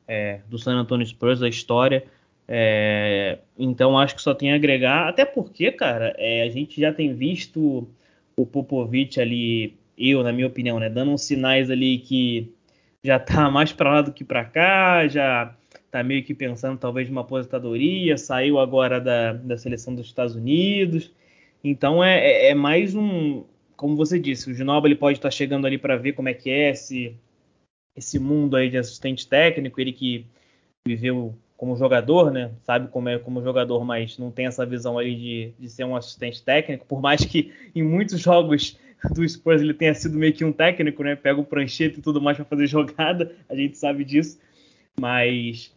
[0.07, 2.03] é, do San Antonio Spurs da história.
[2.47, 6.91] É, então acho que só tem a agregar, até porque, cara, é, a gente já
[6.91, 7.87] tem visto
[8.35, 12.51] o Popovich ali, eu, na minha opinião, né, dando uns sinais ali que
[13.03, 15.55] já tá mais para lá do que para cá, já
[15.91, 21.11] tá meio que pensando talvez numa aposentadoria, saiu agora da, da seleção dos Estados Unidos.
[21.63, 23.43] Então é, é, é mais um,
[23.75, 26.49] como você disse, o Ginobili pode estar tá chegando ali para ver como é que
[26.49, 27.15] é, se
[27.95, 30.25] esse mundo aí de assistente técnico, ele que
[30.85, 32.51] viveu como jogador, né?
[32.63, 35.95] Sabe como é como jogador, mas não tem essa visão aí de, de ser um
[35.95, 38.77] assistente técnico, por mais que em muitos jogos
[39.13, 41.15] do Spurs ele tenha sido meio que um técnico, né?
[41.15, 44.39] Pega o pranchete e tudo mais para fazer jogada, a gente sabe disso.
[44.99, 45.73] Mas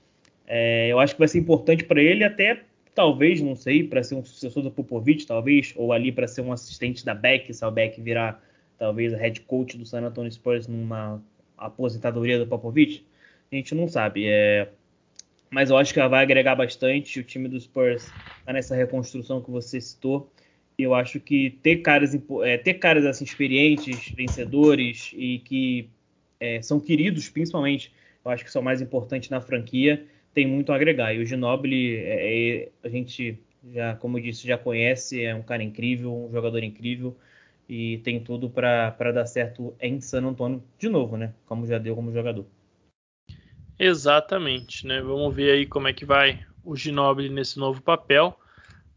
[0.47, 2.63] é, eu acho que vai ser importante para ele até
[2.95, 6.51] talvez, não sei, para ser um sucessor do Popovich, talvez, ou ali para ser um
[6.51, 8.43] assistente da Beck, se a Beck virar
[8.79, 11.23] talvez a head coach do San Antonio Spurs numa
[11.57, 13.05] aposentadoria do Popovich?
[13.51, 14.27] A gente não sabe.
[14.27, 14.69] É...
[15.51, 17.21] Mas eu acho que ela vai agregar bastante.
[17.21, 20.31] O time do Spurs está nessa reconstrução que você citou.
[20.79, 25.89] E eu acho que ter caras, é, ter caras assim, experientes, vencedores e que
[26.39, 27.93] é, são queridos, principalmente,
[28.23, 30.05] eu acho que são mais importantes na franquia,
[30.35, 31.15] tem muito a agregar.
[31.15, 33.39] E o Ginobili, é, é, a gente
[33.73, 37.17] já, como eu disse, já conhece, é um cara incrível, um jogador incrível
[37.69, 41.35] e tem tudo para dar certo em San Antonio de novo, né?
[41.47, 42.47] Como já deu como jogador.
[43.79, 45.01] Exatamente, né?
[45.01, 48.39] Vamos ver aí como é que vai o Ginobili nesse novo papel.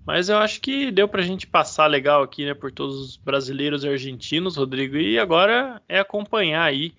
[0.05, 3.17] Mas eu acho que deu para a gente passar legal aqui, né, por todos os
[3.17, 4.97] brasileiros e argentinos, Rodrigo.
[4.97, 6.93] E agora é acompanhar aí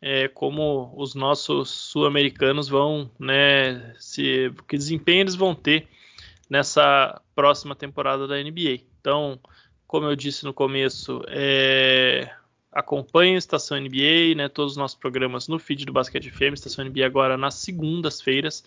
[0.00, 5.88] é, como os nossos sul-americanos vão, né, se que desempenho eles vão ter
[6.48, 8.80] nessa próxima temporada da NBA.
[9.00, 9.38] Então,
[9.86, 12.30] como eu disse no começo, é,
[12.72, 16.84] acompanhe a Estação NBA, né, todos os nossos programas no feed do Basquete FM, Estação
[16.84, 18.64] NBA agora nas segundas-feiras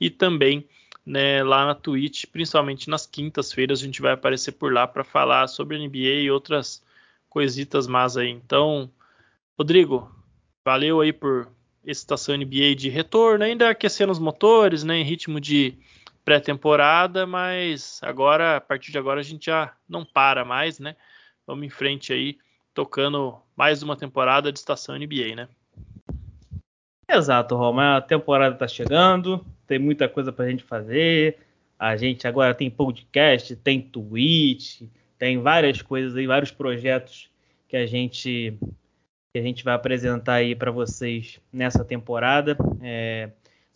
[0.00, 0.66] e também
[1.04, 5.48] né, lá na Twitch, principalmente nas quintas-feiras, a gente vai aparecer por lá para falar
[5.48, 6.82] sobre NBA e outras
[7.28, 8.30] coisitas mais aí.
[8.30, 8.90] Então,
[9.58, 10.10] Rodrigo,
[10.64, 11.48] valeu aí por
[11.84, 15.74] Estação NBA de retorno, ainda aquecendo os motores, né, em ritmo de
[16.24, 20.96] pré-temporada, mas agora, a partir de agora, a gente já não para mais, né?
[21.46, 22.38] Vamos em frente aí,
[22.74, 25.48] tocando mais uma temporada de estação NBA, né?
[27.08, 27.96] Exato, Roma.
[27.96, 31.38] A temporada tá chegando, tem muita coisa pra gente fazer.
[31.78, 37.28] A gente agora tem podcast, tem tweet, tem várias coisas aí, vários projetos
[37.66, 38.56] que a gente
[39.32, 42.56] que a gente vai apresentar aí para vocês nessa temporada.
[42.82, 43.30] É,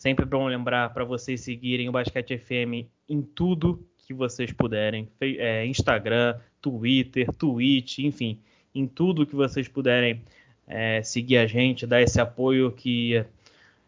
[0.05, 5.09] Sempre bom lembrar para vocês seguirem o Basquete FM em tudo que vocês puderem.
[5.19, 8.39] É, Instagram, Twitter, Twitch, enfim,
[8.75, 10.23] em tudo que vocês puderem
[10.67, 13.25] é, seguir a gente, dar esse apoio que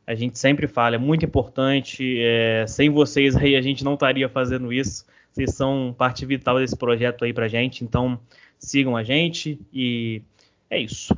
[0.07, 2.17] a gente sempre fala, é muito importante.
[2.19, 5.05] É, sem vocês aí a gente não estaria fazendo isso.
[5.31, 8.19] Vocês são parte vital desse projeto aí pra gente, então
[8.59, 10.23] sigam a gente e
[10.71, 11.15] é isso.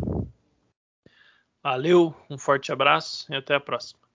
[1.62, 4.07] Valeu, um forte abraço e até a próxima.